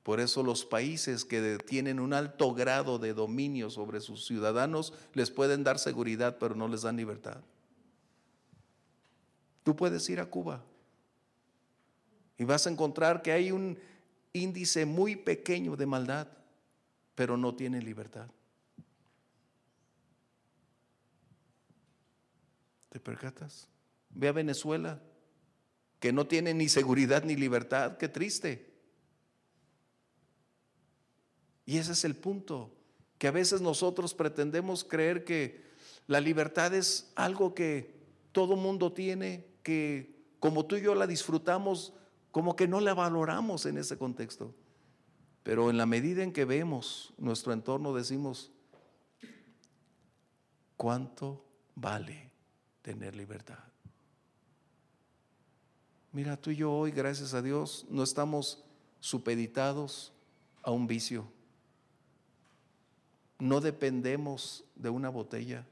Por 0.03 0.19
eso 0.19 0.43
los 0.43 0.65
países 0.65 1.23
que 1.23 1.57
tienen 1.65 2.01
un 2.01 2.13
alto 2.13 2.53
grado 2.53 2.99
de 2.99 3.13
dominio 3.13 3.69
sobre 3.69 4.01
sus 4.01 4.25
ciudadanos 4.25 4.93
les 5.13 5.31
pueden 5.31 5.63
dar 5.63 5.79
seguridad, 5.79 6.37
pero 6.37 6.55
no 6.55 6.67
les 6.67 6.81
dan 6.81 6.97
libertad. 6.97 7.41
Tú 9.63 9.77
puedes 9.77 10.09
ir 10.09 10.19
a 10.19 10.25
Cuba 10.25 10.61
y 12.37 12.43
vas 12.43 12.67
a 12.67 12.69
encontrar 12.69 13.21
que 13.21 13.31
hay 13.31 13.53
un 13.53 13.79
índice 14.33 14.85
muy 14.85 15.15
pequeño 15.15 15.77
de 15.77 15.85
maldad, 15.85 16.27
pero 17.15 17.37
no 17.37 17.55
tiene 17.55 17.81
libertad. 17.81 18.27
¿Te 22.89 22.99
percatas? 22.99 23.69
Ve 24.09 24.27
a 24.27 24.33
Venezuela, 24.33 25.01
que 26.01 26.11
no 26.11 26.27
tiene 26.27 26.53
ni 26.53 26.67
seguridad 26.67 27.23
ni 27.23 27.37
libertad. 27.37 27.97
Qué 27.97 28.09
triste. 28.09 28.72
Y 31.65 31.77
ese 31.77 31.93
es 31.93 32.03
el 32.03 32.15
punto, 32.15 32.71
que 33.17 33.27
a 33.27 33.31
veces 33.31 33.61
nosotros 33.61 34.13
pretendemos 34.13 34.83
creer 34.83 35.23
que 35.23 35.63
la 36.07 36.19
libertad 36.19 36.73
es 36.73 37.11
algo 37.15 37.53
que 37.53 37.93
todo 38.31 38.55
mundo 38.55 38.91
tiene, 38.91 39.45
que 39.63 40.13
como 40.39 40.65
tú 40.65 40.75
y 40.75 40.81
yo 40.81 40.95
la 40.95 41.07
disfrutamos, 41.07 41.93
como 42.31 42.55
que 42.55 42.67
no 42.67 42.81
la 42.81 42.93
valoramos 42.93 43.65
en 43.65 43.77
ese 43.77 43.97
contexto. 43.97 44.53
Pero 45.43 45.69
en 45.69 45.77
la 45.77 45.85
medida 45.85 46.23
en 46.23 46.33
que 46.33 46.45
vemos 46.45 47.13
nuestro 47.17 47.53
entorno 47.53 47.93
decimos, 47.93 48.51
¿cuánto 50.75 51.45
vale 51.75 52.31
tener 52.81 53.15
libertad? 53.15 53.59
Mira, 56.11 56.37
tú 56.37 56.51
y 56.51 56.57
yo 56.57 56.71
hoy, 56.71 56.91
gracias 56.91 57.33
a 57.33 57.41
Dios, 57.41 57.85
no 57.89 58.03
estamos 58.03 58.63
supeditados 58.99 60.13
a 60.61 60.71
un 60.71 60.87
vicio. 60.87 61.27
No 63.39 63.61
dependemos 63.61 64.63
de 64.75 64.89
una 64.89 65.09
botella. 65.09 65.65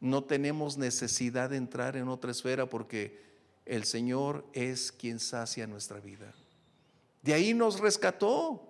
No 0.00 0.24
tenemos 0.24 0.76
necesidad 0.76 1.50
de 1.50 1.56
entrar 1.56 1.96
en 1.96 2.08
otra 2.08 2.30
esfera 2.30 2.66
porque 2.66 3.20
el 3.66 3.84
Señor 3.84 4.44
es 4.52 4.92
quien 4.92 5.18
sacia 5.18 5.66
nuestra 5.66 6.00
vida. 6.00 6.32
De 7.22 7.34
ahí 7.34 7.52
nos 7.52 7.80
rescató. 7.80 8.64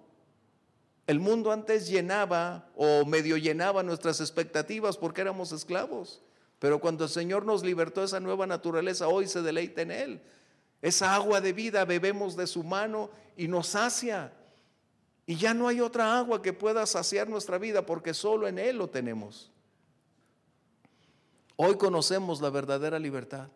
El 1.06 1.20
mundo 1.20 1.52
antes 1.52 1.88
llenaba 1.88 2.68
o 2.74 3.04
medio 3.06 3.36
llenaba 3.36 3.82
nuestras 3.82 4.20
expectativas 4.20 4.96
porque 4.96 5.20
éramos 5.20 5.52
esclavos. 5.52 6.22
Pero 6.58 6.80
cuando 6.80 7.04
el 7.04 7.10
Señor 7.10 7.46
nos 7.46 7.62
libertó 7.62 8.02
esa 8.02 8.20
nueva 8.20 8.46
naturaleza, 8.46 9.08
hoy 9.08 9.28
se 9.28 9.42
deleita 9.42 9.82
en 9.82 9.90
Él. 9.90 10.20
Esa 10.82 11.14
agua 11.14 11.40
de 11.40 11.52
vida 11.52 11.84
bebemos 11.84 12.36
de 12.36 12.46
su 12.46 12.64
mano 12.64 13.10
y 13.36 13.48
nos 13.48 13.68
sacia. 13.68 14.32
Y 15.28 15.36
ya 15.36 15.52
no 15.52 15.68
hay 15.68 15.82
otra 15.82 16.18
agua 16.18 16.40
que 16.40 16.54
pueda 16.54 16.86
saciar 16.86 17.28
nuestra 17.28 17.58
vida 17.58 17.84
porque 17.84 18.14
solo 18.14 18.48
en 18.48 18.58
Él 18.58 18.78
lo 18.78 18.88
tenemos. 18.88 19.52
Hoy 21.56 21.76
conocemos 21.76 22.40
la 22.40 22.48
verdadera 22.48 22.98
libertad. 22.98 23.50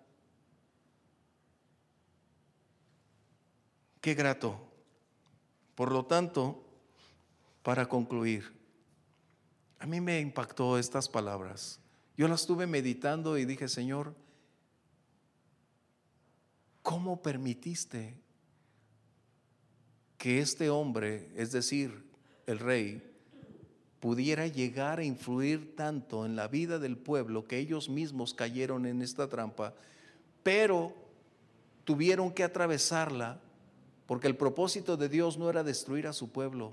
Qué 4.02 4.12
grato. 4.12 4.60
Por 5.74 5.92
lo 5.92 6.04
tanto, 6.04 6.62
para 7.62 7.88
concluir, 7.88 8.52
a 9.78 9.86
mí 9.86 9.98
me 10.02 10.20
impactó 10.20 10.76
estas 10.76 11.08
palabras. 11.08 11.80
Yo 12.18 12.28
las 12.28 12.42
estuve 12.42 12.66
meditando 12.66 13.38
y 13.38 13.46
dije, 13.46 13.66
Señor, 13.66 14.14
¿cómo 16.82 17.22
permitiste 17.22 18.21
que 20.22 20.38
este 20.38 20.70
hombre, 20.70 21.28
es 21.34 21.50
decir, 21.50 22.04
el 22.46 22.60
rey, 22.60 23.02
pudiera 23.98 24.46
llegar 24.46 25.00
a 25.00 25.04
influir 25.04 25.74
tanto 25.74 26.24
en 26.24 26.36
la 26.36 26.46
vida 26.46 26.78
del 26.78 26.96
pueblo 26.96 27.48
que 27.48 27.58
ellos 27.58 27.88
mismos 27.88 28.32
cayeron 28.32 28.86
en 28.86 29.02
esta 29.02 29.28
trampa, 29.28 29.74
pero 30.44 30.94
tuvieron 31.82 32.30
que 32.30 32.44
atravesarla 32.44 33.40
porque 34.06 34.28
el 34.28 34.36
propósito 34.36 34.96
de 34.96 35.08
Dios 35.08 35.38
no 35.38 35.50
era 35.50 35.64
destruir 35.64 36.06
a 36.06 36.12
su 36.12 36.30
pueblo. 36.30 36.72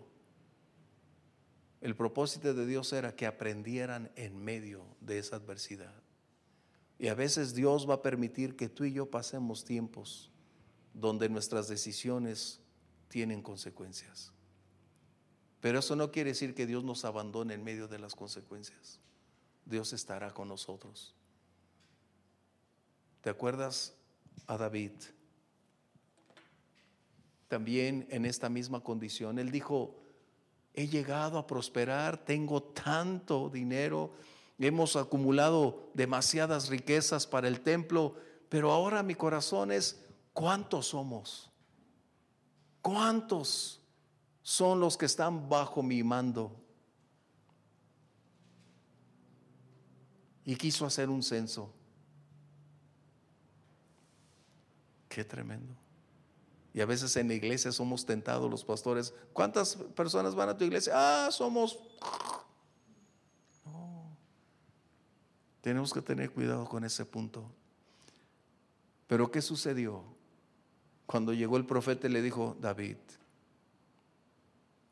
El 1.82 1.96
propósito 1.96 2.54
de 2.54 2.68
Dios 2.68 2.94
era 2.94 3.16
que 3.16 3.26
aprendieran 3.26 4.12
en 4.16 4.38
medio 4.38 4.84
de 5.02 5.18
esa 5.18 5.38
adversidad. 5.38 5.96
Y 7.00 7.08
a 7.08 7.16
veces 7.16 7.56
Dios 7.56 7.90
va 7.90 7.96
a 7.96 8.02
permitir 8.04 8.56
que 8.56 8.70
tú 8.70 8.84
y 8.84 8.94
yo 8.94 9.10
pasemos 9.10 9.66
tiempos 9.66 10.30
donde 10.94 11.30
nuestras 11.30 11.68
decisiones 11.68 12.62
tienen 13.10 13.42
consecuencias. 13.42 14.32
Pero 15.60 15.80
eso 15.80 15.96
no 15.96 16.12
quiere 16.12 16.30
decir 16.30 16.56
que 16.56 16.66
Dios 16.66 16.84
nos 16.84 17.04
abandone 17.04 17.54
en 17.54 17.64
medio 17.64 17.88
de 17.88 18.00
las 18.00 18.16
consecuencias. 18.16 19.00
Dios 19.66 19.92
estará 19.92 20.34
con 20.34 20.48
nosotros. 20.48 21.14
¿Te 23.22 23.30
acuerdas 23.30 23.94
a 24.48 24.58
David? 24.58 24.94
También 27.50 28.08
en 28.10 28.26
esta 28.26 28.48
misma 28.48 28.82
condición. 28.82 29.38
Él 29.38 29.52
dijo, 29.52 30.00
he 30.74 30.88
llegado 30.88 31.38
a 31.38 31.46
prosperar, 31.46 32.24
tengo 32.24 32.64
tanto 32.64 33.50
dinero, 33.50 34.14
hemos 34.58 34.96
acumulado 34.96 35.90
demasiadas 35.94 36.70
riquezas 36.70 37.28
para 37.28 37.48
el 37.48 37.62
templo, 37.62 38.16
pero 38.48 38.72
ahora 38.72 39.04
mi 39.04 39.16
corazón 39.16 39.72
es, 39.72 40.06
¿cuántos 40.32 40.88
somos? 40.88 41.49
¿Cuántos? 42.82 43.80
son 44.50 44.80
los 44.80 44.98
que 44.98 45.06
están 45.06 45.48
bajo 45.48 45.84
mi 45.84 46.02
mando. 46.02 46.52
Y 50.44 50.56
quiso 50.56 50.88
hacer 50.88 51.08
un 51.08 51.22
censo. 51.22 51.72
Qué 55.08 55.24
tremendo. 55.24 55.76
Y 56.74 56.82
a 56.82 56.88
veces 56.88 57.16
en 57.18 57.28
la 57.28 57.36
iglesia 57.36 57.72
somos 57.72 58.08
tentados 58.08 58.50
los 58.50 58.66
pastores. 58.66 59.14
¿Cuántas 59.34 59.76
personas 59.76 60.34
van 60.34 60.50
a 60.50 60.58
tu 60.58 60.64
iglesia? 60.64 60.94
Ah, 60.96 61.32
somos... 61.32 61.78
No. 63.66 64.18
Tenemos 65.62 65.94
que 65.94 66.02
tener 66.02 66.32
cuidado 66.32 66.68
con 66.68 66.84
ese 66.84 67.06
punto. 67.06 67.52
Pero 69.06 69.30
¿qué 69.30 69.44
sucedió? 69.44 70.04
Cuando 71.10 71.34
llegó 71.34 71.58
el 71.58 71.66
profeta 71.66 72.06
y 72.06 72.12
le 72.12 72.22
dijo, 72.22 72.56
David, 72.62 72.98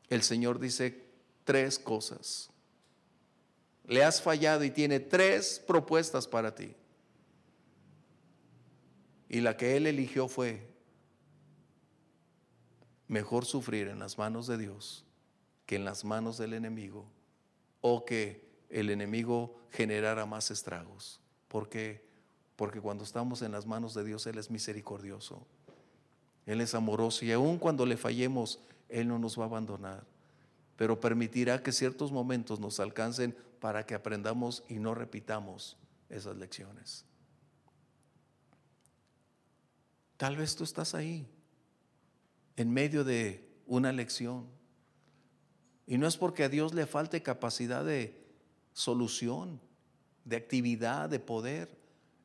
el 0.08 0.24
Señor 0.24 0.58
dice 0.58 1.06
tres 1.44 1.78
cosas. 1.78 2.50
Le 3.86 4.02
has 4.02 4.20
fallado 4.20 4.64
y 4.64 4.72
tiene 4.72 4.98
tres 4.98 5.62
propuestas 5.64 6.26
para 6.26 6.56
ti. 6.56 6.74
Y 9.28 9.42
la 9.42 9.56
que 9.56 9.76
Él 9.76 9.86
eligió 9.86 10.26
fue, 10.26 10.68
mejor 13.06 13.44
sufrir 13.44 13.86
en 13.86 14.00
las 14.00 14.18
manos 14.18 14.48
de 14.48 14.58
Dios 14.58 15.04
que 15.66 15.76
en 15.76 15.84
las 15.84 16.04
manos 16.04 16.36
del 16.36 16.52
enemigo 16.52 17.06
o 17.80 18.04
que 18.04 18.44
el 18.70 18.90
enemigo 18.90 19.56
generara 19.70 20.26
más 20.26 20.50
estragos. 20.50 21.20
¿Por 21.46 21.68
qué? 21.68 22.04
Porque 22.56 22.80
cuando 22.80 23.04
estamos 23.04 23.40
en 23.42 23.52
las 23.52 23.66
manos 23.66 23.94
de 23.94 24.02
Dios, 24.02 24.26
Él 24.26 24.38
es 24.38 24.50
misericordioso. 24.50 25.46
Él 26.48 26.62
es 26.62 26.74
amoroso 26.74 27.26
y 27.26 27.32
aun 27.32 27.58
cuando 27.58 27.84
le 27.84 27.98
fallemos, 27.98 28.58
él 28.88 29.06
no 29.06 29.18
nos 29.18 29.38
va 29.38 29.42
a 29.42 29.48
abandonar, 29.48 30.06
pero 30.76 30.98
permitirá 30.98 31.62
que 31.62 31.72
ciertos 31.72 32.10
momentos 32.10 32.58
nos 32.58 32.80
alcancen 32.80 33.36
para 33.60 33.84
que 33.84 33.94
aprendamos 33.94 34.64
y 34.66 34.78
no 34.78 34.94
repitamos 34.94 35.76
esas 36.08 36.38
lecciones. 36.38 37.04
Tal 40.16 40.38
vez 40.38 40.56
tú 40.56 40.64
estás 40.64 40.94
ahí, 40.94 41.28
en 42.56 42.72
medio 42.72 43.04
de 43.04 43.46
una 43.66 43.92
lección. 43.92 44.46
Y 45.86 45.98
no 45.98 46.06
es 46.06 46.16
porque 46.16 46.44
a 46.44 46.48
Dios 46.48 46.72
le 46.72 46.86
falte 46.86 47.22
capacidad 47.22 47.84
de 47.84 48.18
solución, 48.72 49.60
de 50.24 50.36
actividad, 50.36 51.10
de 51.10 51.20
poder. 51.20 51.77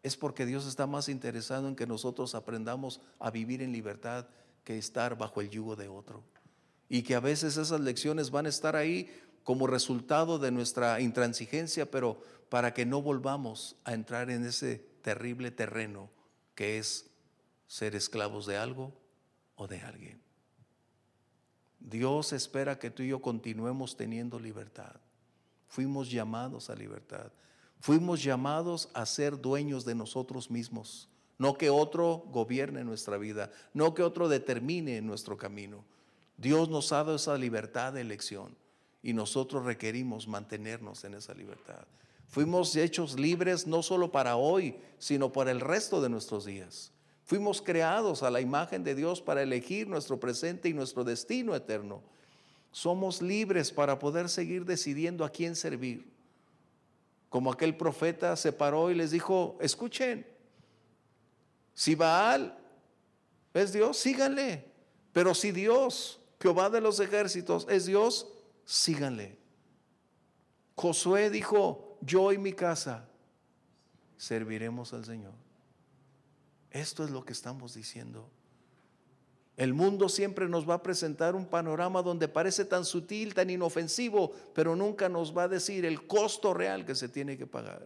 Es 0.03 0.17
porque 0.17 0.45
Dios 0.45 0.67
está 0.67 0.85
más 0.85 1.09
interesado 1.09 1.67
en 1.67 1.75
que 1.75 1.87
nosotros 1.87 2.35
aprendamos 2.35 3.01
a 3.19 3.31
vivir 3.31 3.61
en 3.61 3.71
libertad 3.71 4.27
que 4.63 4.77
estar 4.77 5.17
bajo 5.17 5.41
el 5.41 5.49
yugo 5.49 5.75
de 5.75 5.87
otro 5.87 6.23
y 6.89 7.01
que 7.03 7.15
a 7.15 7.19
veces 7.19 7.57
esas 7.57 7.79
lecciones 7.79 8.29
van 8.29 8.45
a 8.45 8.49
estar 8.49 8.75
ahí 8.75 9.09
como 9.43 9.67
resultado 9.67 10.39
de 10.39 10.51
nuestra 10.51 11.01
intransigencia, 11.01 11.89
pero 11.89 12.21
para 12.49 12.73
que 12.73 12.85
no 12.85 13.01
volvamos 13.01 13.75
a 13.83 13.93
entrar 13.93 14.29
en 14.29 14.45
ese 14.45 14.77
terrible 15.01 15.51
terreno 15.51 16.09
que 16.55 16.77
es 16.77 17.09
ser 17.67 17.95
esclavos 17.95 18.45
de 18.45 18.57
algo 18.57 18.93
o 19.55 19.67
de 19.67 19.81
alguien. 19.81 20.21
Dios 21.79 22.31
espera 22.31 22.79
que 22.79 22.91
tú 22.91 23.03
y 23.03 23.09
yo 23.09 23.21
continuemos 23.21 23.97
teniendo 23.97 24.39
libertad. 24.39 24.95
Fuimos 25.67 26.09
llamados 26.09 26.69
a 26.69 26.75
libertad. 26.75 27.31
Fuimos 27.83 28.23
llamados 28.23 28.87
a 28.93 29.05
ser 29.05 29.41
dueños 29.41 29.83
de 29.83 29.93
nosotros 29.93 30.49
mismos. 30.49 31.09
No 31.37 31.57
que 31.57 31.69
otro 31.69 32.23
gobierne 32.31 32.85
nuestra 32.85 33.17
vida, 33.17 33.51
no 33.73 33.93
que 33.93 34.03
otro 34.03 34.29
determine 34.29 35.01
nuestro 35.01 35.35
camino. 35.35 35.83
Dios 36.37 36.69
nos 36.69 36.93
ha 36.93 37.03
dado 37.03 37.15
esa 37.15 37.37
libertad 37.37 37.91
de 37.91 37.99
elección 37.99 38.55
y 39.01 39.11
nosotros 39.11 39.65
requerimos 39.65 40.29
mantenernos 40.29 41.03
en 41.03 41.15
esa 41.15 41.33
libertad. 41.33 41.85
Fuimos 42.29 42.73
hechos 42.77 43.19
libres 43.19 43.67
no 43.67 43.83
solo 43.83 44.13
para 44.13 44.37
hoy, 44.37 44.77
sino 44.97 45.33
para 45.33 45.51
el 45.51 45.59
resto 45.59 45.99
de 45.99 46.07
nuestros 46.07 46.45
días. 46.45 46.93
Fuimos 47.25 47.61
creados 47.61 48.23
a 48.23 48.31
la 48.31 48.39
imagen 48.39 48.85
de 48.85 48.95
Dios 48.95 49.21
para 49.21 49.43
elegir 49.43 49.89
nuestro 49.89 50.21
presente 50.21 50.69
y 50.69 50.73
nuestro 50.73 51.03
destino 51.03 51.53
eterno. 51.53 52.01
Somos 52.71 53.21
libres 53.21 53.73
para 53.73 53.99
poder 53.99 54.29
seguir 54.29 54.63
decidiendo 54.63 55.25
a 55.25 55.29
quién 55.29 55.57
servir. 55.57 56.12
Como 57.33 57.51
aquel 57.51 57.75
profeta 57.75 58.35
se 58.35 58.53
paró 58.53 58.91
y 58.91 58.93
les 58.93 59.09
dijo, 59.09 59.57
escuchen, 59.59 60.23
si 61.73 61.95
Baal 61.95 62.55
es 63.55 63.73
Dios, 63.73 63.97
síganle. 63.97 64.71
Pero 65.11 65.33
si 65.33 65.51
Dios 65.51 66.19
Jehová 66.39 66.69
de 66.69 66.79
los 66.79 66.99
ejércitos 66.99 67.65
es 67.71 67.87
Dios, 67.87 68.31
síganle. 68.65 69.39
Josué 70.75 71.31
dijo, 71.31 71.97
yo 72.01 72.31
y 72.31 72.37
mi 72.37 72.53
casa 72.53 73.09
serviremos 74.15 74.93
al 74.93 75.03
Señor. 75.03 75.33
Esto 76.69 77.03
es 77.03 77.09
lo 77.09 77.25
que 77.25 77.33
estamos 77.33 77.73
diciendo. 77.73 78.29
El 79.55 79.73
mundo 79.73 80.09
siempre 80.09 80.49
nos 80.49 80.67
va 80.67 80.75
a 80.75 80.83
presentar 80.83 81.35
un 81.35 81.45
panorama 81.45 82.01
donde 82.01 82.27
parece 82.27 82.65
tan 82.65 82.85
sutil, 82.85 83.35
tan 83.35 83.49
inofensivo, 83.51 84.31
pero 84.53 84.75
nunca 84.75 85.09
nos 85.09 85.35
va 85.35 85.43
a 85.43 85.47
decir 85.47 85.85
el 85.85 86.07
costo 86.07 86.53
real 86.53 86.85
que 86.85 86.95
se 86.95 87.07
tiene 87.07 87.37
que 87.37 87.45
pagar. 87.45 87.85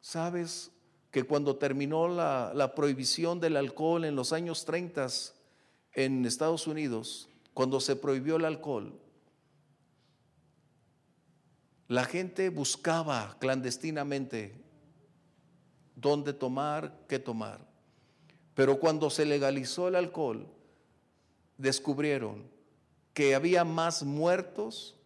¿Sabes 0.00 0.72
que 1.12 1.24
cuando 1.24 1.56
terminó 1.56 2.08
la, 2.08 2.72
prohibición 2.74 3.40
del 3.40 3.56
alcohol 3.56 4.04
en 4.04 4.16
los 4.16 4.32
años 4.32 4.64
30, 4.64 5.06
en 5.94 6.26
Estados 6.26 6.66
Unidos, 6.66 7.28
cuando 7.54 7.80
se 7.80 7.96
prohibió 7.96 8.36
el 8.36 8.44
alcohol, 8.44 9.00
la 11.88 12.04
gente 12.04 12.48
buscaba 12.50 13.36
clandestinamente 13.38 14.60
dónde 15.94 16.32
tomar, 16.32 17.06
qué 17.08 17.20
tomar. 17.20 17.75
Pero 18.56 18.80
cuando 18.80 19.10
se 19.10 19.26
legalizó 19.26 19.86
el 19.86 19.96
alcohol, 19.96 20.46
descubrieron 21.58 22.42
que 23.12 23.34
había 23.34 23.66
más 23.66 24.02
muertos 24.02 24.96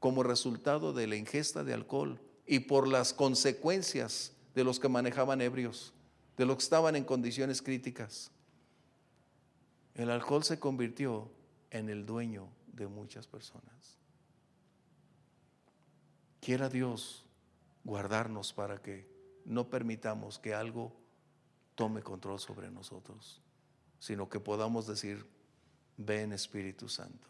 como 0.00 0.24
resultado 0.24 0.92
de 0.92 1.06
la 1.06 1.14
ingesta 1.14 1.62
de 1.62 1.72
alcohol 1.72 2.20
y 2.44 2.58
por 2.58 2.88
las 2.88 3.12
consecuencias 3.12 4.32
de 4.56 4.64
los 4.64 4.80
que 4.80 4.88
manejaban 4.88 5.42
ebrios, 5.42 5.94
de 6.36 6.44
los 6.44 6.56
que 6.56 6.64
estaban 6.64 6.96
en 6.96 7.04
condiciones 7.04 7.62
críticas. 7.62 8.32
El 9.94 10.10
alcohol 10.10 10.42
se 10.42 10.58
convirtió 10.58 11.30
en 11.70 11.88
el 11.88 12.04
dueño 12.04 12.48
de 12.66 12.88
muchas 12.88 13.28
personas. 13.28 14.00
Quiera 16.40 16.68
Dios 16.68 17.24
guardarnos 17.84 18.52
para 18.52 18.82
que 18.82 19.08
no 19.44 19.70
permitamos 19.70 20.40
que 20.40 20.52
algo 20.52 21.05
tome 21.76 22.02
control 22.02 22.40
sobre 22.40 22.70
nosotros, 22.70 23.40
sino 24.00 24.28
que 24.28 24.40
podamos 24.40 24.88
decir, 24.88 25.24
ven 25.96 26.32
Espíritu 26.32 26.88
Santo. 26.88 27.28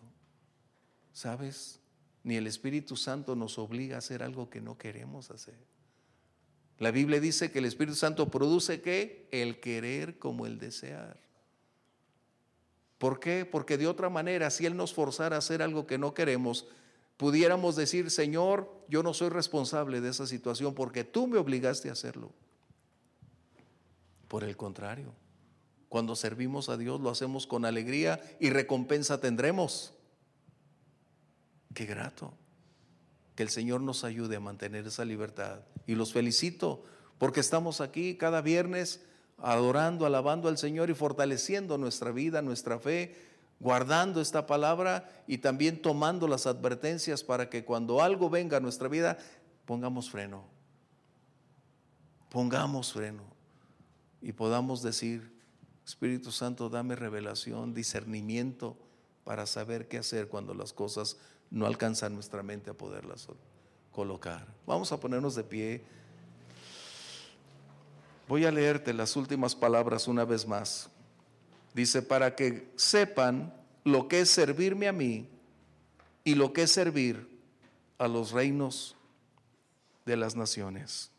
¿Sabes? 1.13 1.81
Ni 2.23 2.37
el 2.37 2.47
Espíritu 2.47 2.97
Santo 2.97 3.37
nos 3.37 3.59
obliga 3.59 3.97
a 3.97 3.99
hacer 3.99 4.23
algo 4.23 4.49
que 4.49 4.61
no 4.63 4.79
queremos 4.79 5.31
hacer. 5.31 5.59
La 6.79 6.91
Biblia 6.91 7.21
dice 7.21 7.51
que 7.51 7.59
el 7.59 7.65
Espíritu 7.65 7.97
Santo 7.97 8.31
produce 8.31 8.81
qué? 8.81 9.29
El 9.31 9.61
querer 9.61 10.19
como 10.19 10.47
el 10.47 10.59
desear. 10.59 11.19
¿Por 12.99 13.21
qué? 13.21 13.45
Porque 13.45 13.77
de 13.77 13.87
otra 13.87 14.09
manera, 14.09 14.51
si 14.51 14.67
Él 14.67 14.77
nos 14.77 14.95
forzara 14.95 15.37
a 15.37 15.39
hacer 15.41 15.63
algo 15.63 15.87
que 15.87 15.99
no 15.99 16.15
queremos, 16.15 16.67
pudiéramos 17.17 17.77
decir, 17.77 18.11
Señor, 18.11 18.71
yo 18.89 19.03
no 19.03 19.15
soy 19.15 19.31
responsable 19.31 20.01
de 20.01 20.11
esa 20.11 20.27
situación 20.27 20.75
porque 20.75 21.05
tú 21.05 21.27
me 21.27 21.39
obligaste 21.39 21.89
a 21.89 21.93
hacerlo. 21.93 22.33
Por 24.37 24.45
el 24.45 24.55
contrario, 24.55 25.14
cuando 25.89 26.14
servimos 26.14 26.68
a 26.68 26.76
Dios 26.76 27.01
lo 27.01 27.09
hacemos 27.09 27.47
con 27.47 27.64
alegría 27.64 28.20
y 28.39 28.51
recompensa 28.51 29.18
tendremos. 29.18 29.95
Qué 31.72 31.87
grato. 31.87 32.34
Que 33.34 33.45
el 33.45 33.49
Señor 33.49 33.80
nos 33.80 34.05
ayude 34.05 34.37
a 34.37 34.41
mantener 34.41 34.87
esa 34.87 35.07
libertad. 35.07 35.61
Y 35.87 35.95
los 35.95 36.12
felicito 36.12 36.84
porque 37.16 37.41
estamos 37.41 37.80
aquí 37.80 38.18
cada 38.18 38.43
viernes 38.43 39.03
adorando, 39.39 40.05
alabando 40.05 40.51
al 40.51 40.59
Señor 40.59 40.91
y 40.91 40.95
fortaleciendo 40.95 41.78
nuestra 41.78 42.11
vida, 42.11 42.43
nuestra 42.43 42.78
fe, 42.78 43.16
guardando 43.59 44.20
esta 44.20 44.47
palabra 44.47 45.09
y 45.26 45.39
también 45.39 45.80
tomando 45.80 46.28
las 46.28 46.47
advertencias 46.47 47.24
para 47.24 47.49
que 47.49 47.64
cuando 47.64 48.03
algo 48.03 48.28
venga 48.28 48.59
a 48.59 48.61
nuestra 48.61 48.89
vida, 48.89 49.16
pongamos 49.64 50.11
freno. 50.11 50.45
Pongamos 52.28 52.93
freno 52.93 53.36
y 54.21 54.33
podamos 54.33 54.83
decir, 54.83 55.33
Espíritu 55.85 56.33
Santo, 56.33 56.69
dame 56.69 56.97
revelación, 56.97 57.75
discernimiento 57.75 58.77
para 59.25 59.47
saber 59.47 59.89
qué 59.89 59.99
hacer 59.99 60.29
cuando 60.29 60.55
las 60.55 60.73
cosas 60.73 61.17
no 61.51 61.67
alcanzan 61.67 62.14
nuestra 62.14 62.43
mente 62.43 62.71
a 62.71 62.75
poderlas 62.75 63.29
colocar. 63.93 64.47
Vamos 64.67 64.93
a 64.93 65.01
ponernos 65.01 65.35
de 65.35 65.45
pie. 65.45 65.85
Voy 68.29 68.45
a 68.45 68.51
leerte 68.51 68.93
las 68.93 69.17
últimas 69.17 69.55
palabras 69.55 70.09
una 70.09 70.25
vez 70.25 70.47
más. 70.47 70.91
Dice, 71.75 72.03
para 72.03 72.35
que 72.35 72.73
sepan 72.77 73.55
lo 73.85 74.09
que 74.09 74.21
es 74.21 74.31
servirme 74.31 74.89
a 74.89 74.93
mí 74.93 75.29
y 76.25 76.35
lo 76.35 76.53
que 76.53 76.62
es 76.62 76.73
servir 76.73 77.29
a 77.99 78.09
los 78.09 78.33
reinos 78.33 78.97
de 80.05 80.17
las 80.17 80.35
naciones. 80.37 81.11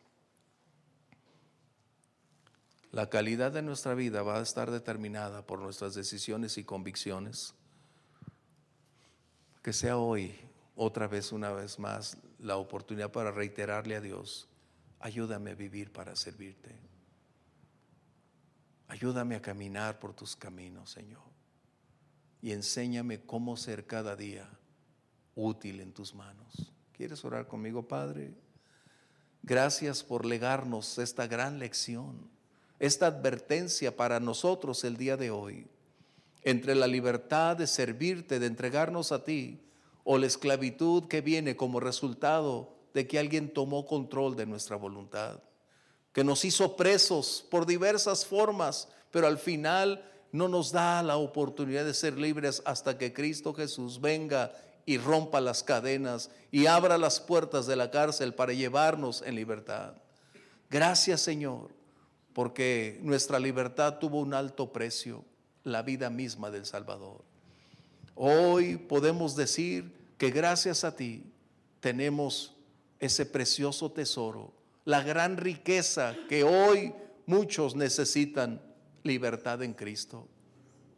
La 2.97 3.11
calidad 3.11 3.51
de 3.51 3.61
nuestra 3.61 3.93
vida 3.93 4.23
va 4.23 4.39
a 4.39 4.41
estar 4.41 4.71
determinada 4.71 5.45
por 5.45 5.59
nuestras 5.59 5.93
decisiones 5.93 6.57
y 6.57 6.63
convicciones. 6.63 7.53
Que 9.61 9.71
sea 9.71 9.97
hoy, 9.97 10.33
otra 10.75 11.07
vez, 11.07 11.31
una 11.31 11.51
vez 11.51 11.77
más, 11.77 12.17
la 12.39 12.57
oportunidad 12.57 13.11
para 13.11 13.29
reiterarle 13.29 13.95
a 13.95 14.01
Dios, 14.01 14.49
ayúdame 14.99 15.51
a 15.51 15.53
vivir 15.53 15.93
para 15.93 16.15
servirte. 16.15 16.75
Ayúdame 18.87 19.35
a 19.35 19.43
caminar 19.43 19.99
por 19.99 20.15
tus 20.15 20.35
caminos, 20.35 20.89
Señor. 20.89 21.21
Y 22.41 22.51
enséñame 22.51 23.21
cómo 23.21 23.57
ser 23.57 23.85
cada 23.85 24.15
día 24.15 24.49
útil 25.35 25.81
en 25.81 25.93
tus 25.93 26.15
manos. 26.15 26.73
¿Quieres 26.93 27.23
orar 27.23 27.47
conmigo, 27.47 27.87
Padre? 27.87 28.33
Gracias 29.43 30.03
por 30.03 30.25
legarnos 30.25 30.97
esta 30.97 31.27
gran 31.27 31.59
lección, 31.59 32.35
esta 32.79 33.07
advertencia 33.07 33.95
para 33.95 34.19
nosotros 34.19 34.83
el 34.83 34.97
día 34.97 35.17
de 35.17 35.31
hoy, 35.31 35.67
entre 36.43 36.75
la 36.75 36.87
libertad 36.87 37.57
de 37.57 37.67
servirte, 37.67 38.39
de 38.39 38.47
entregarnos 38.47 39.11
a 39.11 39.23
ti, 39.23 39.61
o 40.03 40.17
la 40.17 40.27
esclavitud 40.27 41.05
que 41.07 41.21
viene 41.21 41.55
como 41.57 41.79
resultado 41.79 42.75
de 42.93 43.07
que 43.07 43.19
alguien 43.19 43.53
tomó 43.53 43.85
control 43.85 44.35
de 44.35 44.45
nuestra 44.45 44.75
voluntad 44.77 45.41
que 46.17 46.23
nos 46.23 46.43
hizo 46.45 46.75
presos 46.75 47.45
por 47.51 47.67
diversas 47.67 48.25
formas, 48.25 48.87
pero 49.11 49.27
al 49.27 49.37
final 49.37 50.03
no 50.31 50.47
nos 50.47 50.71
da 50.71 51.03
la 51.03 51.17
oportunidad 51.17 51.85
de 51.85 51.93
ser 51.93 52.17
libres 52.17 52.63
hasta 52.65 52.97
que 52.97 53.13
Cristo 53.13 53.53
Jesús 53.53 54.01
venga 54.01 54.51
y 54.87 54.97
rompa 54.97 55.39
las 55.39 55.61
cadenas 55.61 56.31
y 56.49 56.65
abra 56.65 56.97
las 56.97 57.19
puertas 57.19 57.67
de 57.67 57.75
la 57.75 57.91
cárcel 57.91 58.33
para 58.33 58.53
llevarnos 58.53 59.21
en 59.21 59.35
libertad. 59.35 59.93
Gracias 60.71 61.21
Señor, 61.21 61.69
porque 62.37 62.99
nuestra 63.01 63.39
libertad 63.39 63.97
tuvo 63.97 64.19
un 64.19 64.31
alto 64.35 64.71
precio, 64.71 65.25
la 65.63 65.81
vida 65.81 66.11
misma 66.11 66.51
del 66.51 66.67
Salvador. 66.67 67.23
Hoy 68.13 68.77
podemos 68.77 69.35
decir 69.35 69.91
que 70.19 70.29
gracias 70.29 70.83
a 70.83 70.95
ti 70.95 71.23
tenemos 71.79 72.53
ese 72.99 73.25
precioso 73.25 73.91
tesoro 73.91 74.53
la 74.85 75.01
gran 75.01 75.37
riqueza 75.37 76.15
que 76.29 76.43
hoy 76.43 76.93
muchos 77.25 77.75
necesitan, 77.75 78.61
libertad 79.01 79.63
en 79.63 79.73
Cristo. 79.73 80.27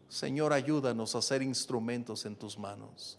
Señor, 0.09 0.51
ayúdanos 0.51 1.15
a 1.15 1.21
ser 1.21 1.41
instrumentos 1.41 2.25
en 2.25 2.35
tus 2.35 2.57
manos. 2.59 3.17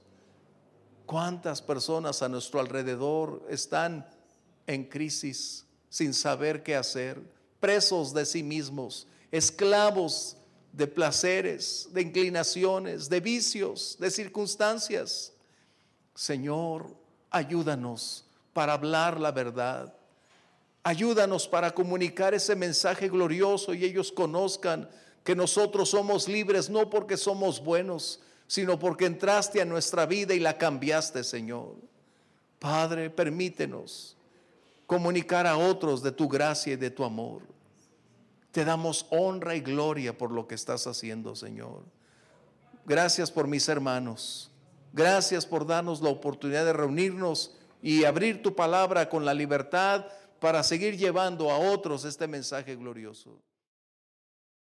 ¿Cuántas 1.07 1.63
personas 1.63 2.21
a 2.21 2.29
nuestro 2.29 2.61
alrededor 2.61 3.47
están 3.49 4.07
en 4.67 4.85
crisis 4.85 5.65
sin 5.89 6.13
saber 6.13 6.63
qué 6.63 6.77
hacer, 6.77 7.40
presos 7.61 8.13
de 8.13 8.27
sí 8.27 8.43
mismos, 8.43 9.07
esclavos 9.31 10.37
de 10.73 10.87
placeres, 10.87 11.89
de 11.93 12.03
inclinaciones, 12.03 13.09
de 13.09 13.21
vicios, 13.21 13.97
de 14.01 14.11
circunstancias? 14.11 15.33
Señor, 16.15 16.95
ayúdanos 17.31 18.25
para 18.53 18.73
hablar 18.73 19.21
la 19.21 19.31
verdad 19.31 19.95
Ayúdanos 20.83 21.47
para 21.47 21.75
comunicar 21.75 22.33
ese 22.33 22.57
mensaje 22.57 23.09
glorioso 23.09 23.75
y 23.75 23.85
ellos 23.85 24.11
conozcan 24.11 24.89
que 25.25 25.37
nosotros 25.37 25.91
somos 25.91 26.27
libres 26.27 26.71
no 26.71 26.89
porque 26.89 27.19
somos 27.19 27.63
buenos, 27.63 28.21
sino 28.47 28.79
porque 28.79 29.05
entraste 29.05 29.61
a 29.61 29.67
nuestra 29.67 30.07
vida 30.07 30.33
y 30.33 30.39
la 30.39 30.57
cambiaste, 30.57 31.23
Señor. 31.23 31.75
Padre, 32.59 33.11
permítenos 33.11 34.17
comunicar 34.91 35.47
a 35.47 35.57
otros 35.57 36.03
de 36.03 36.11
tu 36.11 36.29
gracia 36.29 36.73
y 36.73 36.77
de 36.77 36.91
tu 36.91 37.05
amor. 37.05 37.43
Te 38.51 38.65
damos 38.65 39.07
honra 39.11 39.55
y 39.55 39.61
gloria 39.61 40.19
por 40.19 40.33
lo 40.33 40.49
que 40.49 40.57
estás 40.57 40.89
haciendo, 40.89 41.37
Señor. 41.37 41.85
Gracias 42.85 43.31
por 43.31 43.47
mis 43.47 43.69
hermanos. 43.69 44.51
Gracias 44.93 45.47
por 45.47 45.65
darnos 45.65 46.01
la 46.01 46.09
oportunidad 46.09 46.65
de 46.65 46.73
reunirnos 46.73 47.55
y 47.81 48.03
abrir 48.03 48.43
tu 48.43 48.57
palabra 48.57 49.09
con 49.09 49.25
la 49.25 49.33
libertad 49.33 50.07
para 50.41 50.65
seguir 50.65 50.97
llevando 50.97 51.53
a 51.53 51.59
otros 51.59 52.05
este 52.05 52.27
mensaje 52.27 52.75
glorioso. 52.75 53.39